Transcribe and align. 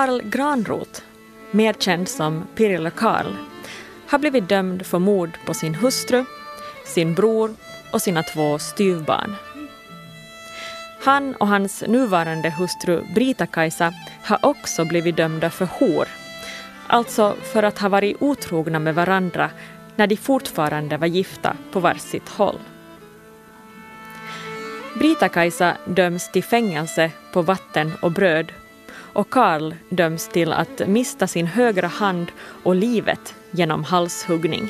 Karl 0.00 0.22
Granroth, 0.22 1.02
mer 1.50 1.72
känd 1.72 2.08
som 2.08 2.46
Pirille 2.54 2.90
Karl, 2.90 3.34
har 4.06 4.18
blivit 4.18 4.48
dömd 4.48 4.86
för 4.86 4.98
mord 4.98 5.30
på 5.46 5.54
sin 5.54 5.74
hustru, 5.74 6.24
sin 6.84 7.14
bror 7.14 7.54
och 7.92 8.02
sina 8.02 8.22
två 8.22 8.58
styvbarn. 8.58 9.34
Han 11.02 11.34
och 11.34 11.48
hans 11.48 11.84
nuvarande 11.88 12.50
hustru 12.50 13.02
Brita-Kajsa 13.14 13.92
har 14.24 14.38
också 14.42 14.84
blivit 14.84 15.16
dömda 15.16 15.50
för 15.50 15.66
hor, 15.66 16.08
alltså 16.86 17.36
för 17.52 17.62
att 17.62 17.78
ha 17.78 17.88
varit 17.88 18.16
otrogna 18.20 18.78
med 18.78 18.94
varandra 18.94 19.50
när 19.96 20.06
de 20.06 20.16
fortfarande 20.16 20.96
var 20.96 21.06
gifta 21.06 21.56
på 21.72 21.80
varsitt 21.80 22.28
håll. 22.28 22.58
Brita-Kajsa 24.98 25.76
döms 25.84 26.32
till 26.32 26.44
fängelse 26.44 27.10
på 27.32 27.42
vatten 27.42 27.92
och 28.02 28.12
bröd 28.12 28.52
och 29.12 29.30
Karl 29.30 29.74
döms 29.88 30.28
till 30.28 30.52
att 30.52 30.88
mista 30.88 31.26
sin 31.26 31.46
högra 31.46 31.86
hand 31.86 32.32
och 32.62 32.74
livet 32.74 33.34
genom 33.50 33.84
halshuggning. 33.84 34.68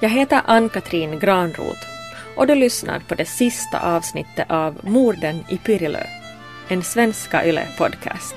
Jag 0.00 0.08
heter 0.08 0.40
Ann-Katrin 0.46 1.18
Granroth 1.18 1.86
och 2.36 2.46
du 2.46 2.54
lyssnar 2.54 3.00
på 3.00 3.14
det 3.14 3.24
sista 3.24 3.80
avsnittet 3.80 4.50
av 4.50 4.78
Morden 4.82 5.44
i 5.48 5.58
Pyrilö, 5.58 6.02
en 6.68 6.82
svenska 6.82 7.44
YLE-podcast. 7.44 8.34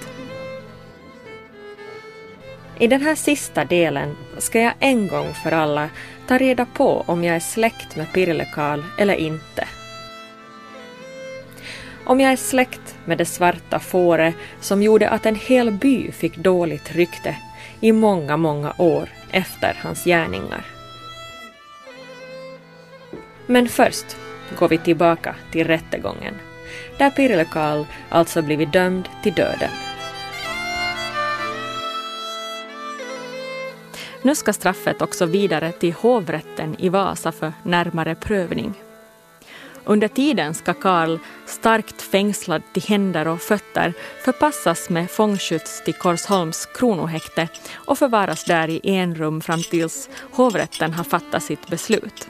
I 2.79 2.87
den 2.87 3.01
här 3.01 3.15
sista 3.15 3.65
delen 3.65 4.17
ska 4.37 4.59
jag 4.61 4.73
en 4.79 5.07
gång 5.07 5.33
för 5.33 5.51
alla 5.51 5.89
ta 6.27 6.37
reda 6.37 6.65
på 6.65 7.03
om 7.07 7.23
jag 7.23 7.35
är 7.35 7.39
släkt 7.39 7.95
med 7.95 8.13
Pirille 8.13 8.45
Karl 8.45 8.81
eller 8.97 9.15
inte. 9.15 9.67
Om 12.05 12.19
jag 12.19 12.31
är 12.31 12.35
släkt 12.35 12.90
med 13.05 13.17
det 13.17 13.25
svarta 13.25 13.79
fåret 13.79 14.35
som 14.59 14.83
gjorde 14.83 15.09
att 15.09 15.25
en 15.25 15.35
hel 15.35 15.71
by 15.71 16.11
fick 16.11 16.37
dåligt 16.37 16.95
rykte 16.95 17.35
i 17.79 17.91
många, 17.91 18.37
många 18.37 18.73
år 18.77 19.09
efter 19.31 19.79
hans 19.83 20.03
gärningar. 20.03 20.65
Men 23.45 23.69
först 23.69 24.17
går 24.59 24.69
vi 24.69 24.77
tillbaka 24.77 25.35
till 25.51 25.67
rättegången, 25.67 26.33
där 26.97 27.09
Pirille 27.09 27.45
Karl 27.45 27.85
alltså 28.09 28.41
blivit 28.41 28.73
dömd 28.73 29.09
till 29.23 29.33
döden. 29.33 29.69
Nu 34.21 34.35
ska 34.35 34.53
straffet 34.53 35.01
också 35.01 35.25
vidare 35.25 35.71
till 35.71 35.93
hovrätten 35.93 36.75
i 36.79 36.89
Vasa 36.89 37.31
för 37.31 37.53
närmare 37.63 38.15
prövning. 38.15 38.73
Under 39.85 40.07
tiden 40.07 40.53
ska 40.53 40.73
Karl, 40.73 41.17
starkt 41.45 42.01
fängslad 42.01 42.61
till 42.73 42.83
händer 42.83 43.27
och 43.27 43.41
fötter, 43.41 43.93
förpassas 44.23 44.89
med 44.89 45.11
fångskjuts 45.11 45.83
till 45.83 45.93
Korsholms 45.93 46.65
kronohäkte 46.65 47.47
och 47.73 47.97
förvaras 47.97 48.43
där 48.43 48.69
i 48.69 48.81
enrum 48.83 49.41
fram 49.41 49.61
tills 49.63 50.09
hovrätten 50.31 50.93
har 50.93 51.03
fattat 51.03 51.43
sitt 51.43 51.67
beslut. 51.67 52.27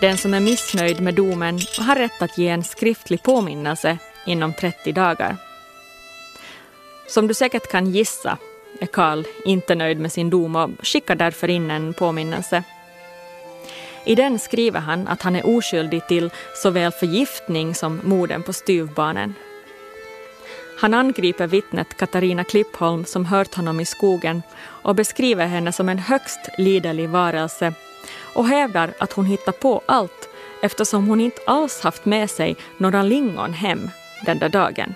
Den 0.00 0.16
som 0.16 0.34
är 0.34 0.40
missnöjd 0.40 1.00
med 1.00 1.14
domen 1.14 1.58
har 1.78 1.96
rätt 1.96 2.22
att 2.22 2.38
ge 2.38 2.48
en 2.48 2.64
skriftlig 2.64 3.22
påminnelse 3.22 3.98
inom 4.26 4.52
30 4.52 4.92
dagar. 4.92 5.36
Som 7.08 7.26
du 7.26 7.34
säkert 7.34 7.70
kan 7.70 7.86
gissa 7.86 8.38
är 8.80 8.86
Karl 8.86 9.24
inte 9.44 9.74
nöjd 9.74 10.00
med 10.00 10.12
sin 10.12 10.30
dom 10.30 10.56
och 10.56 10.70
skickar 10.82 11.14
därför 11.14 11.50
in 11.50 11.70
en 11.70 11.94
påminnelse. 11.94 12.62
I 14.04 14.14
den 14.14 14.38
skriver 14.38 14.80
han 14.80 15.08
att 15.08 15.22
han 15.22 15.36
är 15.36 15.46
oskyldig 15.46 16.08
till 16.08 16.30
såväl 16.54 16.92
förgiftning 16.92 17.74
som 17.74 18.00
morden 18.04 18.42
på 18.42 18.52
styvbarnen. 18.52 19.34
Han 20.78 20.94
angriper 20.94 21.46
vittnet 21.46 21.96
Katarina 21.96 22.44
Klippholm 22.44 23.04
som 23.04 23.26
hört 23.26 23.54
honom 23.54 23.80
i 23.80 23.84
skogen 23.84 24.42
och 24.60 24.94
beskriver 24.94 25.46
henne 25.46 25.72
som 25.72 25.88
en 25.88 25.98
högst 25.98 26.40
liderlig 26.58 27.08
varelse 27.08 27.72
och 28.34 28.48
hävdar 28.48 28.90
att 28.98 29.12
hon 29.12 29.26
hittar 29.26 29.52
på 29.52 29.82
allt 29.86 30.28
eftersom 30.62 31.08
hon 31.08 31.20
inte 31.20 31.40
alls 31.46 31.80
haft 31.80 32.04
med 32.04 32.30
sig 32.30 32.56
några 32.78 33.02
lingon 33.02 33.52
hem 33.52 33.90
den 34.26 34.38
där 34.38 34.48
dagen. 34.48 34.94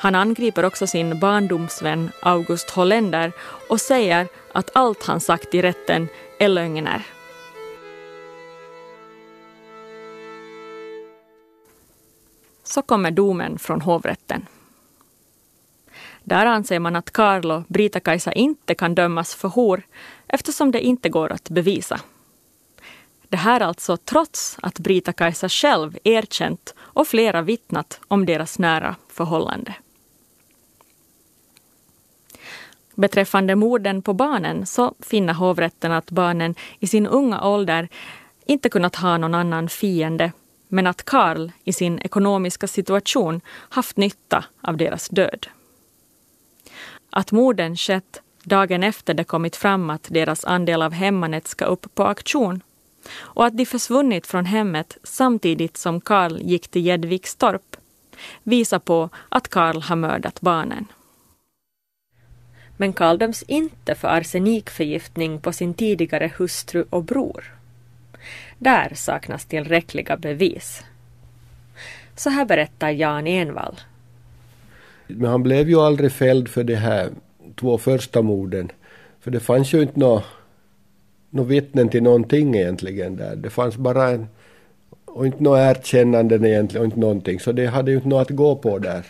Han 0.00 0.14
angriper 0.14 0.64
också 0.64 0.86
sin 0.86 1.20
barndomsvän 1.20 2.10
August 2.22 2.70
Holländer 2.70 3.32
och 3.68 3.80
säger 3.80 4.28
att 4.52 4.70
allt 4.76 5.04
han 5.04 5.20
sagt 5.20 5.54
i 5.54 5.62
rätten 5.62 6.08
är 6.38 6.48
lögner. 6.48 7.06
Så 12.64 12.82
kommer 12.82 13.10
domen 13.10 13.58
från 13.58 13.80
hovrätten. 13.80 14.46
Där 16.24 16.46
anser 16.46 16.78
man 16.78 16.96
att 16.96 17.12
Carlo 17.12 17.64
Brita-Kajsa 17.68 18.32
inte 18.32 18.74
kan 18.74 18.94
dömas 18.94 19.34
för 19.34 19.48
hor 19.48 19.82
eftersom 20.26 20.70
det 20.70 20.80
inte 20.80 21.08
går 21.08 21.32
att 21.32 21.50
bevisa. 21.50 22.00
Det 23.28 23.36
här 23.36 23.60
alltså 23.60 23.96
trots 23.96 24.58
att 24.62 24.78
Brita-Kajsa 24.78 25.48
själv 25.48 25.98
erkänt 26.04 26.74
och 26.78 27.08
flera 27.08 27.42
vittnat 27.42 28.00
om 28.08 28.26
deras 28.26 28.58
nära 28.58 28.96
förhållande. 29.08 29.74
Beträffande 32.98 33.54
morden 33.54 34.02
på 34.02 34.12
barnen 34.14 34.66
så 34.66 34.94
finner 35.00 35.34
hovrätten 35.34 35.92
att 35.92 36.10
barnen 36.10 36.54
i 36.78 36.86
sin 36.86 37.06
unga 37.06 37.44
ålder 37.44 37.88
inte 38.46 38.68
kunnat 38.68 38.96
ha 38.96 39.18
någon 39.18 39.34
annan 39.34 39.68
fiende 39.68 40.32
men 40.68 40.86
att 40.86 41.04
Karl 41.04 41.50
i 41.64 41.72
sin 41.72 41.98
ekonomiska 41.98 42.66
situation 42.66 43.40
haft 43.68 43.96
nytta 43.96 44.44
av 44.60 44.76
deras 44.76 45.08
död. 45.08 45.46
Att 47.10 47.32
morden 47.32 47.76
skett 47.76 48.22
dagen 48.42 48.82
efter 48.82 49.14
det 49.14 49.24
kommit 49.24 49.56
fram 49.56 49.90
att 49.90 50.06
deras 50.10 50.44
andel 50.44 50.82
av 50.82 50.92
hemmanet 50.92 51.48
ska 51.48 51.64
upp 51.64 51.94
på 51.94 52.04
auktion 52.04 52.60
och 53.16 53.46
att 53.46 53.56
de 53.56 53.66
försvunnit 53.66 54.26
från 54.26 54.44
hemmet 54.44 54.98
samtidigt 55.02 55.76
som 55.76 56.00
Karl 56.00 56.38
gick 56.40 56.68
till 56.68 56.86
Gäddvikstorp 56.86 57.76
visar 58.42 58.78
på 58.78 59.10
att 59.28 59.48
Karl 59.48 59.80
har 59.80 59.96
mördat 59.96 60.40
barnen 60.40 60.86
men 62.80 62.92
Karl 62.92 63.18
döms 63.18 63.42
inte 63.42 63.94
för 63.94 64.08
arsenikförgiftning 64.08 65.40
på 65.40 65.52
sin 65.52 65.74
tidigare 65.74 66.32
hustru 66.38 66.84
och 66.90 67.04
bror. 67.04 67.44
Där 68.58 68.92
saknas 68.94 69.44
tillräckliga 69.44 70.16
bevis. 70.16 70.84
Så 72.16 72.30
här 72.30 72.44
berättar 72.44 72.90
Jan 72.90 73.26
Envall. 73.26 73.80
Men 75.06 75.30
han 75.30 75.42
blev 75.42 75.68
ju 75.68 75.80
aldrig 75.80 76.12
fälld 76.12 76.48
för 76.48 76.64
de 76.64 76.74
här 76.74 77.10
två 77.60 77.78
första 77.78 78.22
morden. 78.22 78.70
För 79.20 79.30
det 79.30 79.40
fanns 79.40 79.72
ju 79.72 79.82
inte 79.82 80.00
några 80.00 80.22
nå 81.30 81.42
vittnen 81.42 81.88
till 81.88 82.02
någonting 82.02 82.56
egentligen 82.56 83.16
där. 83.16 83.36
Det 83.36 83.50
fanns 83.50 83.76
bara 83.76 84.10
en, 84.10 84.26
och 85.04 85.26
inte 85.26 85.42
några 85.42 85.70
erkännanden 85.70 86.44
egentligen 86.44 86.80
och 86.80 86.86
inte 86.86 87.00
någonting. 87.00 87.40
Så 87.40 87.52
det 87.52 87.66
hade 87.66 87.90
ju 87.90 87.96
inte 87.96 88.08
något 88.08 88.30
att 88.30 88.36
gå 88.36 88.56
på 88.56 88.78
där. 88.78 89.06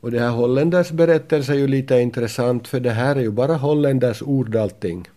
Och 0.00 0.10
det 0.10 0.20
här 0.20 0.30
Holländers 0.30 0.90
berättelse 0.90 1.52
är 1.52 1.56
ju 1.56 1.66
lite 1.66 2.00
intressant 2.00 2.68
för 2.68 2.80
det 2.80 2.90
här 2.90 3.16
är 3.16 3.20
ju 3.20 3.30
bara 3.30 3.54
Holländers 3.54 4.22
ord 4.22 4.56
allting. 4.56 5.08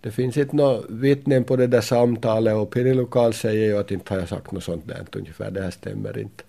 Det 0.00 0.10
finns 0.10 0.36
inte 0.36 0.56
några 0.56 0.80
vittnen 0.88 1.44
på 1.44 1.56
det 1.56 1.66
där 1.66 1.80
samtalet 1.80 2.54
och 2.54 2.70
Pirjo 2.70 2.94
Lokal 2.94 3.32
säger 3.32 3.66
ju 3.66 3.78
att 3.78 3.90
inte 3.90 4.14
har 4.14 4.20
jag 4.20 4.28
sagt 4.28 4.52
något 4.52 4.64
sånt 4.64 4.88
där 4.88 5.06
ungefär, 5.12 5.50
det 5.50 5.62
här 5.62 5.70
stämmer 5.70 6.18
inte. 6.18 6.44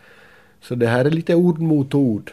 Så 0.62 0.76
det 0.76 0.88
här 0.88 1.06
är 1.06 1.10
lite 1.10 1.36
ord 1.36 1.60
mot 1.60 1.94
ord. 1.94 2.32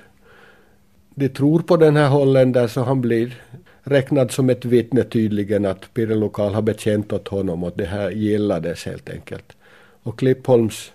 De 1.15 1.29
tror 1.29 1.61
på 1.61 1.77
den 1.77 1.97
här 1.97 2.09
holländaren 2.09 2.69
så 2.69 2.83
han 2.83 3.01
blir 3.01 3.43
räknad 3.83 4.31
som 4.31 4.51
ett 4.51 4.65
vittne 4.65 5.03
tydligen 5.03 5.67
att 5.67 5.95
Pirjo 5.95 6.15
Lokal 6.15 6.55
har 6.55 6.63
bekänt 6.63 7.13
åt 7.13 7.29
honom 7.29 7.65
och 7.65 7.73
det 7.77 7.85
här 7.85 8.11
gillades 8.11 8.85
helt 8.85 9.11
enkelt. 9.11 9.57
Och 10.03 10.19
Klippholms 10.19 10.93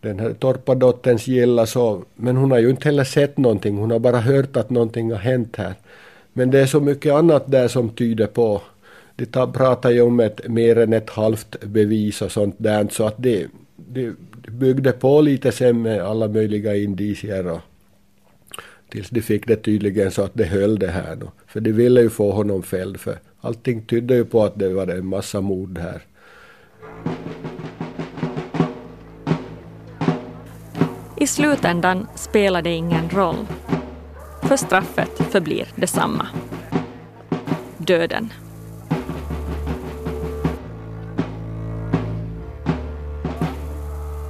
den 0.00 0.20
här 0.20 0.32
torpadotterns 0.32 1.26
gilla 1.26 1.66
så, 1.66 2.02
men 2.14 2.36
hon 2.36 2.50
har 2.50 2.58
ju 2.58 2.70
inte 2.70 2.88
heller 2.88 3.04
sett 3.04 3.36
någonting, 3.38 3.76
hon 3.76 3.90
har 3.90 3.98
bara 3.98 4.20
hört 4.20 4.56
att 4.56 4.70
någonting 4.70 5.10
har 5.10 5.18
hänt 5.18 5.56
här. 5.56 5.74
Men 6.32 6.50
det 6.50 6.60
är 6.60 6.66
så 6.66 6.80
mycket 6.80 7.12
annat 7.12 7.50
där 7.50 7.68
som 7.68 7.88
tyder 7.88 8.26
på, 8.26 8.62
de 9.16 9.52
pratar 9.52 9.90
ju 9.90 10.00
om 10.00 10.20
ett 10.20 10.48
mer 10.48 10.78
än 10.78 10.92
ett 10.92 11.10
halvt 11.10 11.64
bevis 11.64 12.22
och 12.22 12.32
sånt 12.32 12.54
där, 12.58 12.88
så 12.90 13.06
att 13.06 13.14
det, 13.18 13.46
det 13.76 14.12
byggde 14.50 14.92
på 14.92 15.20
lite 15.20 15.52
sen 15.52 15.82
med 15.82 16.00
alla 16.00 16.28
möjliga 16.28 16.76
indicier 16.76 17.46
och 17.46 17.60
tills 18.88 19.10
de 19.10 19.22
fick 19.22 19.46
det 19.46 19.56
tydligen 19.56 20.10
så 20.10 20.22
att 20.22 20.34
det 20.34 20.44
höll 20.44 20.78
det 20.78 20.90
här 20.90 21.16
då. 21.16 21.32
För 21.46 21.60
de 21.60 21.72
ville 21.72 22.00
ju 22.00 22.10
få 22.10 22.30
honom 22.30 22.62
fälld 22.62 23.00
för 23.00 23.18
allting 23.40 23.82
tydde 23.82 24.14
ju 24.14 24.24
på 24.24 24.44
att 24.44 24.58
det 24.58 24.68
var 24.68 24.86
en 24.86 25.06
massa 25.06 25.40
mord 25.40 25.78
här. 25.78 26.02
I 31.18 31.26
slutändan 31.26 32.06
spelar 32.14 32.62
det 32.62 32.70
ingen 32.70 33.10
roll. 33.10 33.46
För 34.42 34.56
straffet 34.56 35.32
förblir 35.32 35.68
detsamma. 35.74 36.26
Döden. 37.76 38.32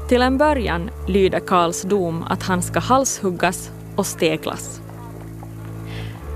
Till 0.08 0.22
en 0.22 0.38
början 0.38 0.90
lyder 1.08 1.40
Karls 1.40 1.82
dom 1.82 2.22
att 2.22 2.42
han 2.42 2.62
ska 2.62 2.80
halshuggas 2.80 3.70
och 3.96 4.06
steglas. 4.06 4.80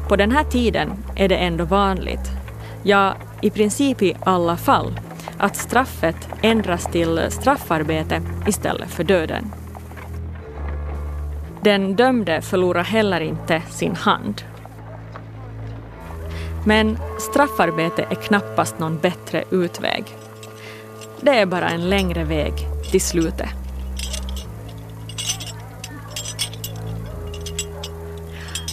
På 0.08 0.16
den 0.16 0.32
här 0.32 0.44
tiden 0.44 0.90
är 1.16 1.28
det 1.28 1.36
ändå 1.36 1.64
vanligt, 1.64 2.30
ja 2.82 3.14
i 3.42 3.50
princip 3.50 4.02
i 4.02 4.16
alla 4.24 4.56
fall, 4.56 5.00
att 5.38 5.56
straffet 5.56 6.28
ändras 6.42 6.86
till 6.86 7.20
straffarbete 7.28 8.22
istället 8.46 8.90
för 8.90 9.04
döden. 9.04 9.52
Den 11.62 11.96
dömde 11.96 12.42
förlorar 12.42 12.82
heller 12.82 13.20
inte 13.20 13.62
sin 13.70 13.96
hand. 13.96 14.42
Men 16.66 16.98
straffarbete 17.18 18.06
är 18.10 18.14
knappast 18.14 18.78
någon 18.78 18.98
bättre 18.98 19.44
utväg. 19.50 20.04
Det 21.20 21.30
är 21.30 21.46
bara 21.46 21.68
en 21.68 21.88
längre 21.88 22.24
väg 22.24 22.52
till 22.90 23.00
slutet. 23.00 23.50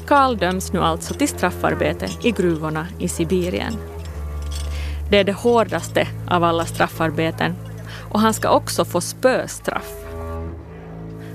Karl 0.08 0.38
döms 0.38 0.74
nu 0.74 0.80
alltså 0.80 1.14
till 1.14 1.28
straffarbete 1.28 2.08
i 2.24 2.32
gruvorna 2.32 2.88
i 3.00 3.08
Sibirien. 3.08 3.74
Det 5.10 5.18
är 5.18 5.24
det 5.24 5.34
hårdaste 5.34 6.08
av 6.30 6.44
alla 6.44 6.66
straffarbeten 6.66 7.56
och 8.12 8.20
han 8.20 8.34
ska 8.34 8.50
också 8.50 8.86
få 8.86 9.02
spöstraff. 9.02 9.94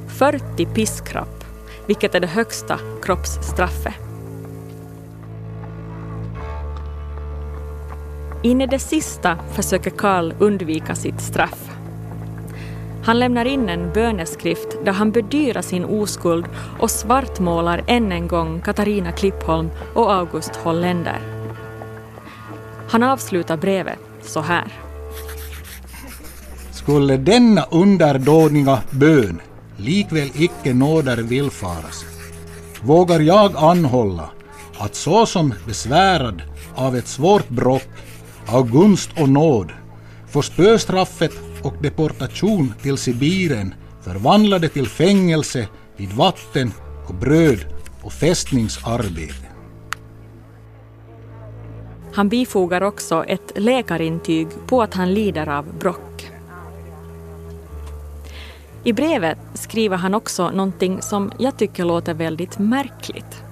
40 0.08 0.66
piskrapp, 0.66 1.41
vilket 1.86 2.14
är 2.14 2.20
det 2.20 2.26
högsta 2.26 2.78
kroppsstraffet. 3.02 3.94
In 8.42 8.60
i 8.60 8.66
det 8.66 8.78
sista 8.78 9.38
försöker 9.52 9.90
Karl 9.90 10.32
undvika 10.38 10.94
sitt 10.94 11.20
straff. 11.20 11.70
Han 13.04 13.18
lämnar 13.18 13.44
in 13.44 13.68
en 13.68 13.92
böneskrift 13.92 14.84
där 14.84 14.92
han 14.92 15.10
bedyrar 15.10 15.62
sin 15.62 15.84
oskuld 15.84 16.46
och 16.78 16.90
svartmålar 16.90 17.84
än 17.86 18.12
en 18.12 18.28
gång 18.28 18.60
Katarina 18.60 19.12
Klippholm 19.12 19.70
och 19.94 20.12
August 20.14 20.56
Holländer. 20.56 21.20
Han 22.88 23.02
avslutar 23.02 23.56
brevet 23.56 23.98
så 24.22 24.40
här. 24.40 24.72
Skulle 26.72 27.16
denna 27.16 27.62
underdåniga 27.70 28.82
bön 28.90 29.40
likväl 29.84 30.30
icke 30.34 30.74
nåder 30.74 31.16
villfaras, 31.16 32.04
vågar 32.82 33.20
jag 33.20 33.56
anhålla 33.56 34.30
att 34.78 34.94
såsom 34.94 35.54
besvärad 35.66 36.42
av 36.74 36.96
ett 36.96 37.08
svårt 37.08 37.48
brott 37.48 37.88
av 38.46 38.70
gunst 38.70 39.10
och 39.20 39.28
nåd 39.28 39.72
får 40.28 40.42
spöstraffet 40.42 41.32
och 41.62 41.74
deportation 41.82 42.74
till 42.82 42.96
Sibirien 42.96 43.74
förvandlade 44.02 44.68
till 44.68 44.86
fängelse 44.86 45.68
vid 45.96 46.12
vatten 46.12 46.72
och 47.08 47.14
bröd 47.14 47.58
och 48.02 48.12
fästningsarbete. 48.12 49.46
Han 52.14 52.28
bifogar 52.28 52.82
också 52.82 53.24
ett 53.24 53.52
läkarintyg 53.56 54.48
på 54.66 54.82
att 54.82 54.94
han 54.94 55.14
lider 55.14 55.48
av 55.48 55.78
brock. 55.78 56.11
I 58.84 58.92
brevet 58.92 59.38
skriver 59.54 59.96
han 59.96 60.14
också 60.14 60.50
någonting 60.50 61.02
som 61.02 61.32
jag 61.38 61.56
tycker 61.56 61.84
låter 61.84 62.14
väldigt 62.14 62.58
märkligt. 62.58 63.42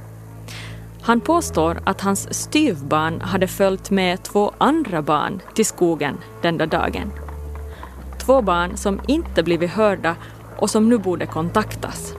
Han 1.02 1.20
påstår 1.20 1.80
att 1.84 2.00
hans 2.00 2.34
styvbarn 2.34 3.20
hade 3.20 3.48
följt 3.48 3.90
med 3.90 4.22
två 4.22 4.52
andra 4.58 5.02
barn 5.02 5.40
till 5.54 5.66
skogen 5.66 6.16
den 6.42 6.58
där 6.58 6.66
dagen. 6.66 7.12
Två 8.18 8.42
barn 8.42 8.76
som 8.76 9.00
inte 9.08 9.42
blivit 9.42 9.70
hörda 9.70 10.16
och 10.56 10.70
som 10.70 10.88
nu 10.88 10.98
borde 10.98 11.26
kontaktas. 11.26 12.14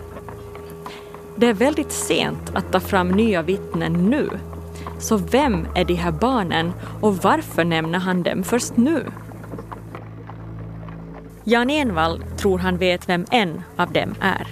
Det 1.36 1.48
är 1.48 1.54
väldigt 1.54 1.92
sent 1.92 2.52
att 2.54 2.72
ta 2.72 2.80
fram 2.80 3.08
nya 3.08 3.42
vittnen 3.42 3.94
nu. 3.94 4.30
Så 5.00 5.18
vem 5.18 5.68
är 5.76 5.86
de 5.86 5.94
här 5.94 6.12
barnen 6.12 6.74
och 7.02 7.18
varför 7.18 7.64
nämner 7.64 8.00
han 8.00 8.24
dem 8.24 8.44
först 8.44 8.78
nu? 8.78 9.06
Jan 11.44 11.70
Envall 11.70 12.24
tror 12.38 12.60
han 12.60 12.78
vet 12.78 13.10
vem 13.10 13.26
en 13.32 13.62
av 13.76 13.92
dem 13.92 14.16
är. 14.20 14.48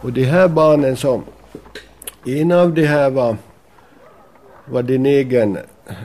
Och 0.00 0.12
de 0.12 0.24
här 0.24 0.48
barnen 0.48 0.96
som... 0.96 1.24
En 2.26 2.52
av 2.52 2.74
de 2.74 2.86
här 2.86 3.10
var, 3.10 3.36
var 4.64 4.82
din 4.82 5.06
egen 5.06 5.58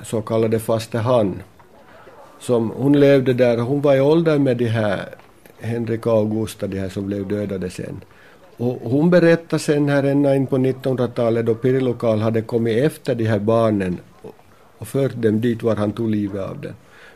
så 0.04 0.22
kallade 0.22 0.60
faste 0.60 0.98
han. 0.98 1.42
Som, 2.40 2.72
hon 2.75 3.00
levde 3.00 3.34
där, 3.34 3.58
hon 3.58 3.81
var 3.81 3.96
i 3.96 4.02
ålder 4.02 4.40
med 4.40 4.58
de 4.58 4.66
här 4.66 5.10
Henrik 5.60 6.06
och 6.06 6.14
Augusta, 6.14 6.68
de 6.68 6.80
här 6.80 6.90
som 6.90 7.08
blev 7.08 7.28
dödade 7.28 7.70
sen. 7.70 8.02
Och 8.58 8.92
hon 8.92 9.10
berättade 9.10 9.60
sen 9.60 9.90
här 9.90 10.04
ända 10.04 10.36
in 10.36 10.48
på 10.48 10.58
1900-talet 10.58 11.46
då 11.46 11.56
Pirilo 11.56 11.94
Karl 11.94 12.20
hade 12.20 12.42
kommit 12.42 12.84
efter 12.84 13.16
de 13.16 13.25
här 13.25 13.40
barnen 13.40 13.98
och 14.78 14.88
fört 14.88 15.14
dem 15.16 15.42
dit 15.42 15.64
var 15.64 15.75
han 15.75 15.92
tog 15.92 16.10
livet 16.10 16.42
av 16.42 16.62
dem. 16.62 16.74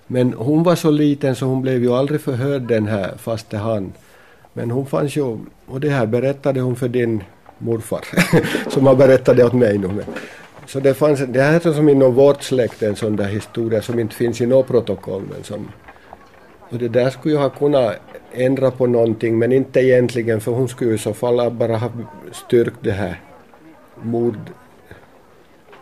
Men 0.07 0.33
hon 0.33 0.63
var 0.63 0.75
så 0.75 0.91
liten 0.91 1.35
så 1.35 1.45
hon 1.45 1.61
blev 1.61 1.83
ju 1.83 1.93
aldrig 1.93 2.21
förhörd 2.21 2.61
den 2.61 2.87
här 2.87 3.13
faste 3.17 3.57
han. 3.57 3.93
Men 4.53 4.71
hon 4.71 4.85
fanns 4.85 5.15
ju, 5.15 5.37
och 5.65 5.79
det 5.79 5.89
här 5.89 6.05
berättade 6.05 6.61
hon 6.61 6.75
för 6.75 6.87
din 6.87 7.23
morfar, 7.57 8.01
som 8.69 8.87
har 8.87 8.95
berättat 8.95 9.37
det 9.37 9.43
åt 9.43 9.53
mig 9.53 9.77
nu. 9.77 10.03
Så 10.65 10.79
det 10.79 10.93
fanns, 10.93 11.19
det 11.19 11.41
här 11.41 11.67
är 11.67 11.73
som 11.73 11.89
inom 11.89 12.13
vårt 12.13 12.43
släkt 12.43 12.83
en 12.83 12.95
sån 12.95 13.15
där 13.15 13.27
historia 13.27 13.81
som 13.81 13.99
inte 13.99 14.15
finns 14.15 14.41
i 14.41 14.45
något 14.45 14.67
protokoll 14.67 15.23
men 15.33 15.43
som 15.43 15.71
och 16.69 16.77
det 16.77 16.87
där 16.87 17.09
skulle 17.09 17.33
ju 17.33 17.39
ha 17.39 17.49
kunnat 17.49 17.95
ändra 18.33 18.71
på 18.71 18.87
någonting 18.87 19.39
men 19.39 19.51
inte 19.51 19.79
egentligen 19.79 20.41
för 20.41 20.51
hon 20.51 20.67
skulle 20.67 20.93
i 20.93 20.97
så 20.97 21.13
fall 21.13 21.51
bara 21.51 21.77
ha 21.77 21.91
styrkt 22.31 22.77
det 22.81 22.91
här 22.91 23.21
mord 24.01 24.39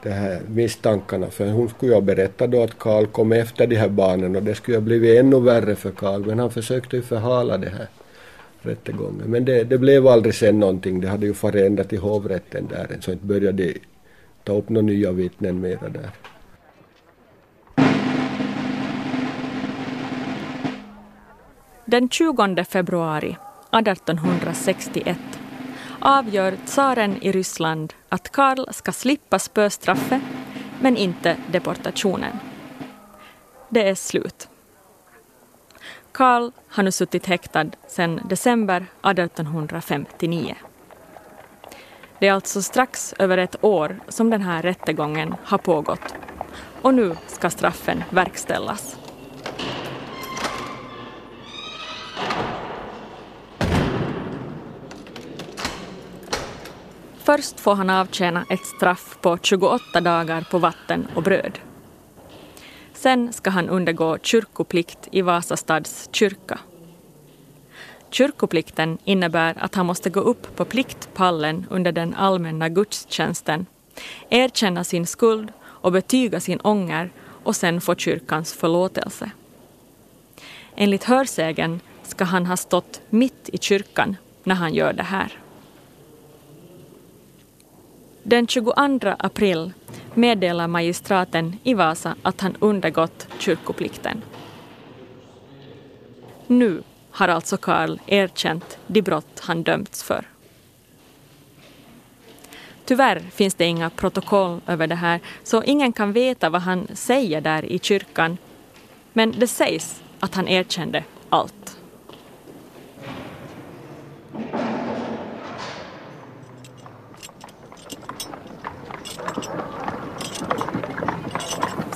det 0.03 0.09
här 0.09 0.41
misstankarna. 0.47 1.27
För 1.27 1.47
hon 1.47 1.69
skulle 1.69 1.91
ju 1.91 1.95
ha 1.95 2.01
berättat 2.01 2.51
då 2.51 2.63
att 2.63 2.79
Karl 2.79 3.05
kom 3.05 3.31
efter 3.31 3.67
de 3.67 3.75
här 3.75 3.89
barnen 3.89 4.35
och 4.35 4.43
det 4.43 4.55
skulle 4.55 4.77
ha 4.77 4.81
blivit 4.81 5.19
ännu 5.19 5.39
värre 5.39 5.75
för 5.75 5.91
Karl. 5.91 6.25
Men 6.25 6.39
han 6.39 6.51
försökte 6.51 6.95
ju 6.95 7.01
förhala 7.01 7.57
det 7.57 7.69
här 7.69 7.87
rättegången. 8.61 9.23
Men 9.25 9.45
det, 9.45 9.63
det 9.63 9.77
blev 9.77 10.07
aldrig 10.07 10.35
sen 10.35 10.59
någonting. 10.59 11.01
Det 11.01 11.07
hade 11.07 11.25
ju 11.25 11.33
farit 11.33 11.65
ända 11.65 11.83
till 11.83 11.99
hovrätten 11.99 12.67
där. 12.67 12.97
Så 12.99 13.11
inte 13.11 13.25
började 13.25 13.73
ta 14.43 14.53
upp 14.53 14.69
några 14.69 14.85
nya 14.85 15.11
vittnen 15.11 15.61
mera 15.61 15.89
där. 15.89 16.09
Den 21.85 22.09
20 22.09 22.63
februari 22.63 23.37
1861 23.71 25.17
avgör 26.05 26.57
tsaren 26.65 27.17
i 27.21 27.31
Ryssland 27.31 27.93
att 28.09 28.31
Karl 28.31 28.65
ska 28.71 28.91
slippa 28.91 29.39
spöstraffet 29.39 30.21
men 30.81 30.97
inte 30.97 31.37
deportationen. 31.51 32.39
Det 33.69 33.89
är 33.89 33.95
slut. 33.95 34.49
Karl 36.11 36.51
har 36.67 36.83
nu 36.83 36.91
suttit 36.91 37.25
häktad 37.25 37.65
sedan 37.87 38.21
december 38.29 38.85
1859. 39.03 40.55
Det 42.19 42.27
är 42.27 42.33
alltså 42.33 42.61
strax 42.61 43.13
över 43.19 43.37
ett 43.37 43.63
år 43.63 43.99
som 44.07 44.29
den 44.29 44.41
här 44.41 44.61
rättegången 44.61 45.35
har 45.43 45.57
pågått 45.57 46.15
och 46.81 46.93
nu 46.93 47.15
ska 47.27 47.49
straffen 47.49 48.03
verkställas. 48.09 49.04
Först 57.25 57.59
får 57.59 57.75
han 57.75 57.89
avtjäna 57.89 58.45
ett 58.49 58.65
straff 58.65 59.17
på 59.21 59.37
28 59.41 60.01
dagar 60.01 60.47
på 60.51 60.57
vatten 60.57 61.07
och 61.15 61.23
bröd. 61.23 61.59
Sen 62.93 63.33
ska 63.33 63.49
han 63.49 63.69
undergå 63.69 64.17
kyrkoplikt 64.21 65.07
i 65.11 65.21
Vasastads 65.21 66.09
kyrka. 66.11 66.59
Kyrkoplikten 68.09 68.97
innebär 69.03 69.55
att 69.59 69.75
han 69.75 69.85
måste 69.85 70.09
gå 70.09 70.19
upp 70.19 70.55
på 70.55 70.65
pliktpallen 70.65 71.65
under 71.69 71.91
den 71.91 72.13
allmänna 72.13 72.69
gudstjänsten, 72.69 73.65
erkänna 74.29 74.83
sin 74.83 75.07
skuld 75.07 75.51
och 75.63 75.91
betyga 75.91 76.39
sin 76.39 76.59
ånger 76.59 77.11
och 77.43 77.55
sen 77.55 77.81
få 77.81 77.95
kyrkans 77.95 78.53
förlåtelse. 78.53 79.31
Enligt 80.75 81.03
hörsägen 81.03 81.79
ska 82.03 82.23
han 82.23 82.45
ha 82.45 82.57
stått 82.57 83.01
mitt 83.09 83.49
i 83.49 83.57
kyrkan 83.57 84.15
när 84.43 84.55
han 84.55 84.73
gör 84.73 84.93
det 84.93 85.03
här. 85.03 85.44
Den 88.27 88.47
22 88.47 89.15
april 89.19 89.73
meddelar 90.13 90.67
magistraten 90.67 91.59
i 91.63 91.73
Vasa 91.73 92.15
att 92.21 92.41
han 92.41 92.55
undergått 92.59 93.27
kyrkoplikten. 93.39 94.21
Nu 96.47 96.83
har 97.11 97.27
alltså 97.27 97.57
Karl 97.57 97.99
erkänt 98.05 98.77
de 98.87 99.01
brott 99.01 99.39
han 99.39 99.63
dömts 99.63 100.03
för. 100.03 100.27
Tyvärr 102.85 103.19
finns 103.19 103.55
det 103.55 103.65
inga 103.65 103.89
protokoll 103.89 104.61
över 104.67 104.87
det 104.87 104.95
här, 104.95 105.19
så 105.43 105.63
ingen 105.63 105.93
kan 105.93 106.13
veta 106.13 106.49
vad 106.49 106.61
han 106.61 106.87
säger 106.93 107.41
där 107.41 107.65
i 107.65 107.79
kyrkan. 107.79 108.37
Men 109.13 109.31
det 109.31 109.47
sägs 109.47 110.01
att 110.19 110.35
han 110.35 110.47
erkände 110.47 111.03
allt. 111.29 111.64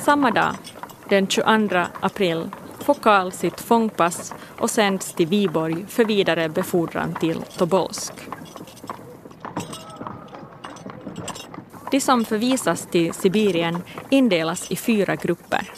Samma 0.10 0.32
dag, 0.32 0.56
den 1.10 1.28
22 1.28 1.86
april, 2.00 2.50
får 2.80 2.94
Karl 2.94 3.32
sitt 3.32 3.62
fångpass 3.62 4.34
och 4.58 4.70
sänds 4.70 5.14
till 5.14 5.28
Viborg 5.28 5.86
för 5.88 6.06
vidare 6.06 6.50
befordran 6.50 7.14
till 7.14 7.42
Tobolsk. 7.58 8.14
De 11.92 12.02
som 12.02 12.26
förvisas 12.26 12.88
till 12.92 13.14
Sibirien 13.14 13.82
indelas 14.10 14.72
i 14.72 14.76
fyra 14.76 15.16
grupper. 15.16 15.72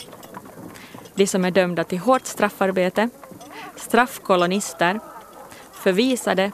De 1.14 1.26
som 1.26 1.44
är 1.44 1.50
dömda 1.50 1.84
till 1.84 1.98
hårt 1.98 2.26
straffarbete, 2.26 3.08
straffkolonister, 3.76 5.00
förvisade 5.72 6.52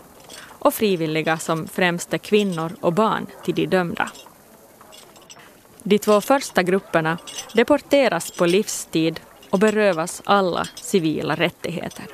och 0.58 0.74
frivilliga 0.74 1.38
som 1.38 1.66
främst 1.68 2.14
är 2.14 2.18
kvinnor 2.18 2.72
och 2.80 2.92
barn 2.92 3.26
till 3.44 3.54
de 3.54 3.66
dömda. 3.66 4.10
De 5.88 5.98
två 5.98 6.20
första 6.20 6.62
grupperna 6.62 7.18
deporteras 7.52 8.30
på 8.30 8.46
livstid 8.46 9.20
och 9.50 9.58
berövas 9.58 10.22
alla 10.24 10.66
civila 10.74 11.34
rättigheter. 11.34 12.06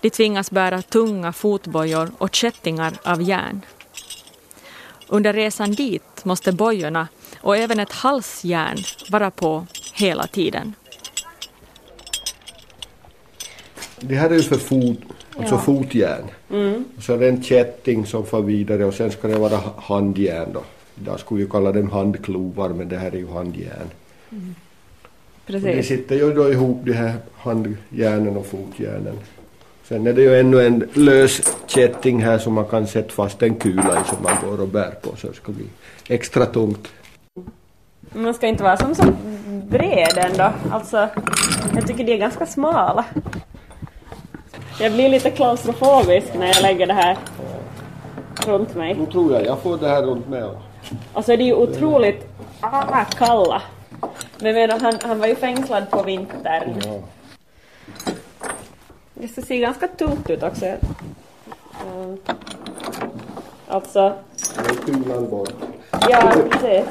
De 0.00 0.10
tvingas 0.10 0.50
bära 0.50 0.82
tunga 0.82 1.32
fotbojor 1.32 2.10
och 2.18 2.34
kättingar 2.34 2.92
av 3.04 3.22
järn. 3.22 3.60
Under 5.08 5.32
resan 5.32 5.72
dit 5.72 6.24
måste 6.24 6.52
bojorna 6.52 7.08
och 7.40 7.56
även 7.56 7.80
ett 7.80 7.92
halsjärn 7.92 8.78
vara 9.10 9.30
på 9.30 9.66
hela 9.94 10.26
tiden. 10.26 10.74
Det 14.00 14.14
här 14.14 14.30
är 14.30 14.34
ju 14.34 14.42
för 14.42 14.58
fot, 14.58 14.98
alltså 15.36 15.54
Ja. 15.54 15.60
fotjärn. 15.60 16.24
Mm. 16.50 16.84
Och 16.96 17.02
så 17.02 17.12
är 17.12 17.18
det 17.18 17.28
en 17.28 17.42
kätting 17.42 18.06
som 18.06 18.26
får 18.26 18.42
vidare 18.42 18.84
och 18.84 18.94
sen 18.94 19.10
ska 19.10 19.28
det 19.28 19.38
vara 19.38 19.60
handjärn 19.76 20.52
då. 20.52 20.62
Idag 21.00 21.20
skulle 21.20 21.44
vi 21.44 21.50
kalla 21.50 21.72
dem 21.72 21.90
handklovar 21.90 22.68
men 22.68 22.88
det 22.88 22.96
här 22.96 23.10
är 23.10 23.16
ju 23.16 23.28
handjärn. 23.28 23.90
Och 25.46 25.52
de 25.52 25.60
Precis. 25.60 25.88
sitter 25.88 26.16
ju 26.16 26.34
då 26.34 26.52
ihop 26.52 26.80
de 26.84 26.92
här 26.92 27.14
handjärnen 27.36 28.36
och 28.36 28.46
fotjärnen. 28.46 29.18
Sen 29.84 30.06
är 30.06 30.12
det 30.12 30.22
ju 30.22 30.40
ännu 30.40 30.66
en 30.66 30.88
lös 30.92 31.56
kätting 31.66 32.22
här 32.22 32.38
som 32.38 32.52
man 32.52 32.64
kan 32.64 32.86
sätta 32.86 33.10
fast 33.10 33.42
en 33.42 33.54
kula 33.54 34.00
i 34.00 34.08
som 34.08 34.22
man 34.22 34.32
går 34.44 34.60
och 34.60 34.68
bär 34.68 34.90
på 34.90 35.16
så 35.16 35.26
det 35.26 35.34
ska 35.34 35.52
bli 35.52 35.64
extra 36.08 36.46
tungt. 36.46 36.88
Man 38.12 38.34
ska 38.34 38.46
inte 38.46 38.62
vara 38.62 38.76
som 38.76 38.94
så 38.94 39.04
bred 39.68 40.18
ändå. 40.30 40.52
Alltså, 40.70 41.08
jag 41.74 41.86
tycker 41.86 42.04
de 42.04 42.12
är 42.12 42.18
ganska 42.18 42.46
smala. 42.46 43.04
Jag 44.80 44.92
blir 44.92 45.08
lite 45.08 45.30
klaustrofobisk 45.30 46.26
när 46.34 46.46
jag 46.46 46.62
lägger 46.62 46.86
det 46.86 46.92
här 46.92 47.18
runt 48.46 48.74
mig. 48.74 48.94
Nu 48.94 49.06
tror 49.06 49.32
jag 49.32 49.46
jag 49.46 49.58
får 49.62 49.78
det 49.78 49.88
här 49.88 50.02
runt 50.02 50.28
med. 50.28 50.50
Alltså 51.12 51.36
det 51.36 51.42
är 51.42 51.46
ju 51.46 51.54
otroligt 51.54 52.26
ah, 52.60 53.04
kalla. 53.04 53.62
Men 54.38 54.54
menar, 54.54 54.80
han, 54.80 54.98
han 55.02 55.18
var 55.18 55.26
ju 55.26 55.34
fängslad 55.34 55.90
på 55.90 56.02
vintern. 56.02 56.80
Ja. 56.84 57.00
Det 59.14 59.28
ska 59.28 59.42
se 59.42 59.58
ganska 59.58 59.88
tungt 59.88 60.30
ut 60.30 60.42
också. 60.42 60.66
Mm. 60.66 62.18
Alltså, 63.68 64.12
kulan 64.86 65.30
bort. 65.30 65.52
ja 66.08 66.32
precis. 66.50 66.84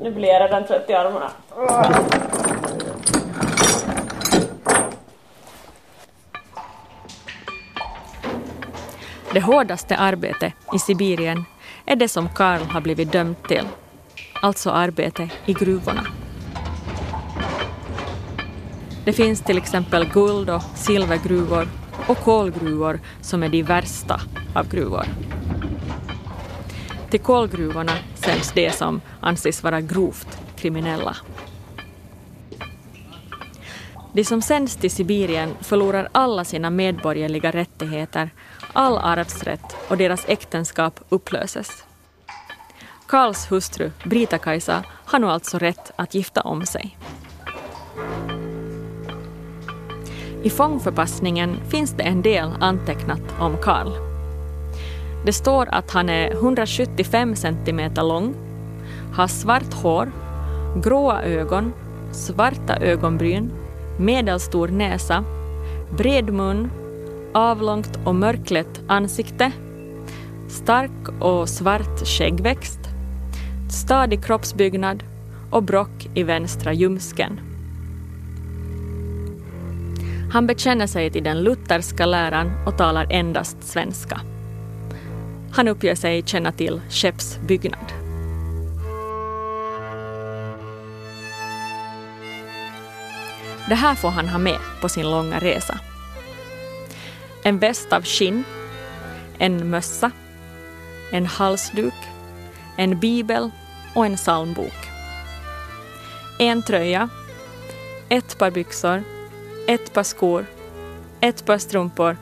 Nu 0.00 0.10
blir 0.10 0.28
jag 0.28 0.42
redan 0.42 0.64
trött 0.64 0.90
i 0.90 0.94
armarna. 0.94 1.30
Det 9.36 9.40
hårdaste 9.42 9.96
arbetet 9.96 10.52
i 10.74 10.78
Sibirien 10.78 11.44
är 11.86 11.96
det 11.96 12.08
som 12.08 12.28
Karl 12.28 12.62
har 12.62 12.80
blivit 12.80 13.12
dömd 13.12 13.36
till, 13.48 13.68
alltså 14.42 14.70
arbete 14.70 15.28
i 15.46 15.52
gruvorna. 15.52 16.06
Det 19.04 19.12
finns 19.12 19.40
till 19.42 19.58
exempel 19.58 20.08
guld 20.08 20.50
och 20.50 20.62
silvergruvor 20.74 21.68
och 22.06 22.18
kolgruvor 22.18 23.00
som 23.20 23.42
är 23.42 23.48
de 23.48 23.62
värsta 23.62 24.20
av 24.54 24.68
gruvor. 24.68 25.04
Till 27.10 27.20
kolgruvorna 27.20 27.92
sänds 28.14 28.52
de 28.52 28.70
som 28.70 29.00
anses 29.20 29.62
vara 29.62 29.80
grovt 29.80 30.38
kriminella. 30.56 31.16
De 34.12 34.24
som 34.24 34.42
sänds 34.42 34.76
till 34.76 34.90
Sibirien 34.90 35.54
förlorar 35.60 36.08
alla 36.12 36.44
sina 36.44 36.70
medborgerliga 36.70 37.50
rättigheter, 37.50 38.30
all 38.76 38.98
arvsrätt 38.98 39.76
och 39.88 39.96
deras 39.96 40.24
äktenskap 40.28 41.00
upplöses. 41.08 41.84
Karls 43.06 43.52
hustru, 43.52 43.90
Brita-Kajsa, 44.04 44.84
har 45.04 45.18
nu 45.18 45.26
alltså 45.26 45.58
rätt 45.58 45.92
att 45.96 46.14
gifta 46.14 46.40
om 46.40 46.66
sig. 46.66 46.98
I 50.42 50.50
fångförpassningen 50.50 51.56
finns 51.70 51.90
det 51.90 52.02
en 52.02 52.22
del 52.22 52.52
antecknat 52.60 53.22
om 53.40 53.56
Karl. 53.62 53.88
Det 55.26 55.32
står 55.32 55.68
att 55.70 55.90
han 55.90 56.08
är 56.08 56.30
175 56.30 57.36
centimeter 57.36 58.02
lång, 58.02 58.34
har 59.14 59.26
svart 59.26 59.74
hår, 59.74 60.12
gråa 60.82 61.22
ögon, 61.22 61.72
svarta 62.12 62.76
ögonbryn, 62.76 63.52
medelstor 63.98 64.68
näsa, 64.68 65.24
bred 65.96 66.32
mun, 66.32 66.70
avlångt 67.36 67.98
och 68.04 68.14
mörklätt 68.14 68.80
ansikte, 68.88 69.52
stark 70.48 71.08
och 71.20 71.48
svart 71.48 72.06
skäggväxt, 72.06 72.80
stadig 73.70 74.24
kroppsbyggnad 74.24 75.04
och 75.50 75.62
brock 75.62 76.08
i 76.14 76.22
vänstra 76.22 76.72
ljumsken. 76.72 77.40
Han 80.32 80.46
bekänner 80.46 80.86
sig 80.86 81.10
till 81.10 81.24
den 81.24 81.42
lutherska 81.42 82.06
läran 82.06 82.52
och 82.66 82.78
talar 82.78 83.06
endast 83.10 83.62
svenska. 83.62 84.20
Han 85.52 85.68
uppger 85.68 85.94
sig 85.94 86.22
känna 86.26 86.52
till 86.52 86.80
skeppsbyggnad. 86.90 87.92
Det 93.68 93.74
här 93.74 93.94
får 93.94 94.10
han 94.10 94.28
ha 94.28 94.38
med 94.38 94.58
på 94.80 94.88
sin 94.88 95.10
långa 95.10 95.38
resa. 95.38 95.80
En 97.46 97.58
väst 97.58 97.92
av 97.92 98.02
skinn, 98.02 98.44
en 99.38 99.70
mössa, 99.70 100.10
en 101.12 101.26
halsduk, 101.26 101.94
en 102.76 103.00
bibel 103.00 103.50
och 103.94 104.06
en 104.06 104.16
psalmbok. 104.16 104.90
En 106.38 106.62
tröja, 106.62 107.08
ett 108.08 108.38
par 108.38 108.50
byxor, 108.50 109.02
ett 109.68 109.92
par 109.92 110.02
skor, 110.02 110.46
ett 111.20 111.44
par 111.44 111.58
strumpor 111.58 112.16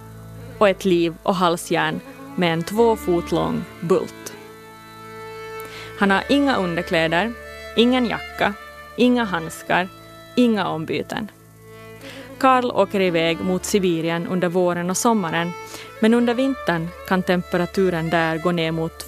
och 0.59 0.69
ett 0.69 0.85
liv 0.85 1.15
och 1.23 1.35
halsjärn 1.35 2.01
med 2.37 2.53
en 2.53 2.63
två 2.63 2.97
fot 2.97 3.33
lång 3.33 3.65
bult. 3.81 4.35
Han 5.99 6.11
har 6.11 6.25
inga 6.29 6.57
underkläder, 6.57 7.33
ingen 7.77 8.07
jacka, 8.07 8.55
inga 8.97 9.25
handskar, 9.25 9.89
inga 10.35 10.69
ombyten. 10.69 11.29
Karl 12.39 12.71
åker 12.71 13.01
iväg 13.01 13.41
mot 13.41 13.65
Sibirien 13.65 14.27
under 14.27 14.49
våren 14.49 14.91
och 14.91 14.97
sommaren 14.97 15.51
men 16.01 16.15
under 16.15 16.35
vintern 16.35 16.89
kan 17.09 17.23
temperaturen 17.23 18.11
där 18.11 18.39
gå 18.39 18.53
ner 18.53 18.73
mot 18.73 19.07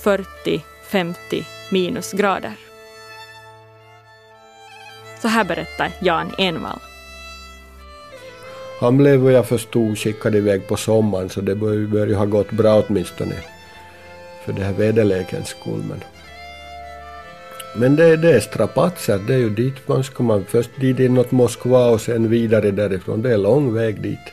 40-50 0.90 1.44
minusgrader. 1.70 2.52
Så 5.22 5.28
här 5.28 5.44
berättar 5.44 5.90
Jan 6.00 6.32
Envall. 6.38 6.78
Han 8.80 8.96
blev 8.96 9.20
vad 9.20 9.32
jag 9.32 9.46
förstod 9.46 9.98
skickad 9.98 10.34
iväg 10.34 10.68
på 10.68 10.76
sommaren 10.76 11.28
så 11.28 11.40
det 11.40 11.54
bör 11.54 12.06
ju, 12.06 12.14
ha 12.14 12.24
gått 12.24 12.50
bra 12.50 12.82
åtminstone 12.88 13.34
för 14.44 14.52
det 14.52 14.62
här 14.62 14.72
väderlekens 14.72 15.48
skull. 15.48 15.82
Men, 15.88 16.00
men 17.78 17.96
det, 17.96 18.16
det 18.16 18.32
är 18.32 18.40
strapatser, 18.40 19.20
det 19.26 19.34
är 19.34 19.38
ju 19.38 19.50
dit 19.50 19.88
man 19.88 20.04
ska 20.04 20.22
man 20.22 20.44
först 20.48 20.70
dit 20.80 20.98
inåt 20.98 21.30
Moskva 21.30 21.86
och 21.86 22.00
sen 22.00 22.30
vidare 22.30 22.70
därifrån. 22.70 23.22
Det 23.22 23.32
är 23.32 23.38
lång 23.38 23.74
väg 23.74 24.02
dit. 24.02 24.32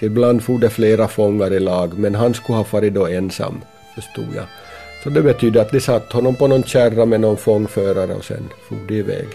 Ibland 0.00 0.42
for 0.42 0.58
det 0.58 0.70
flera 0.70 1.08
fångar 1.08 1.52
i 1.52 1.60
lag 1.60 1.98
men 1.98 2.14
han 2.14 2.34
skulle 2.34 2.58
ha 2.58 2.64
farit 2.64 2.94
då 2.94 3.06
ensam 3.06 3.60
förstod 3.94 4.28
jag. 4.36 4.44
Så 5.04 5.10
det 5.10 5.22
betyder 5.22 5.60
att 5.60 5.70
de 5.70 5.80
satt 5.80 6.12
honom 6.12 6.34
på 6.34 6.46
någon 6.46 6.62
kärra 6.62 7.04
med 7.04 7.20
någon 7.20 7.36
fångförare 7.36 8.14
och 8.14 8.24
sen 8.24 8.48
for 8.68 8.76
de 8.88 8.94
iväg. 8.94 9.26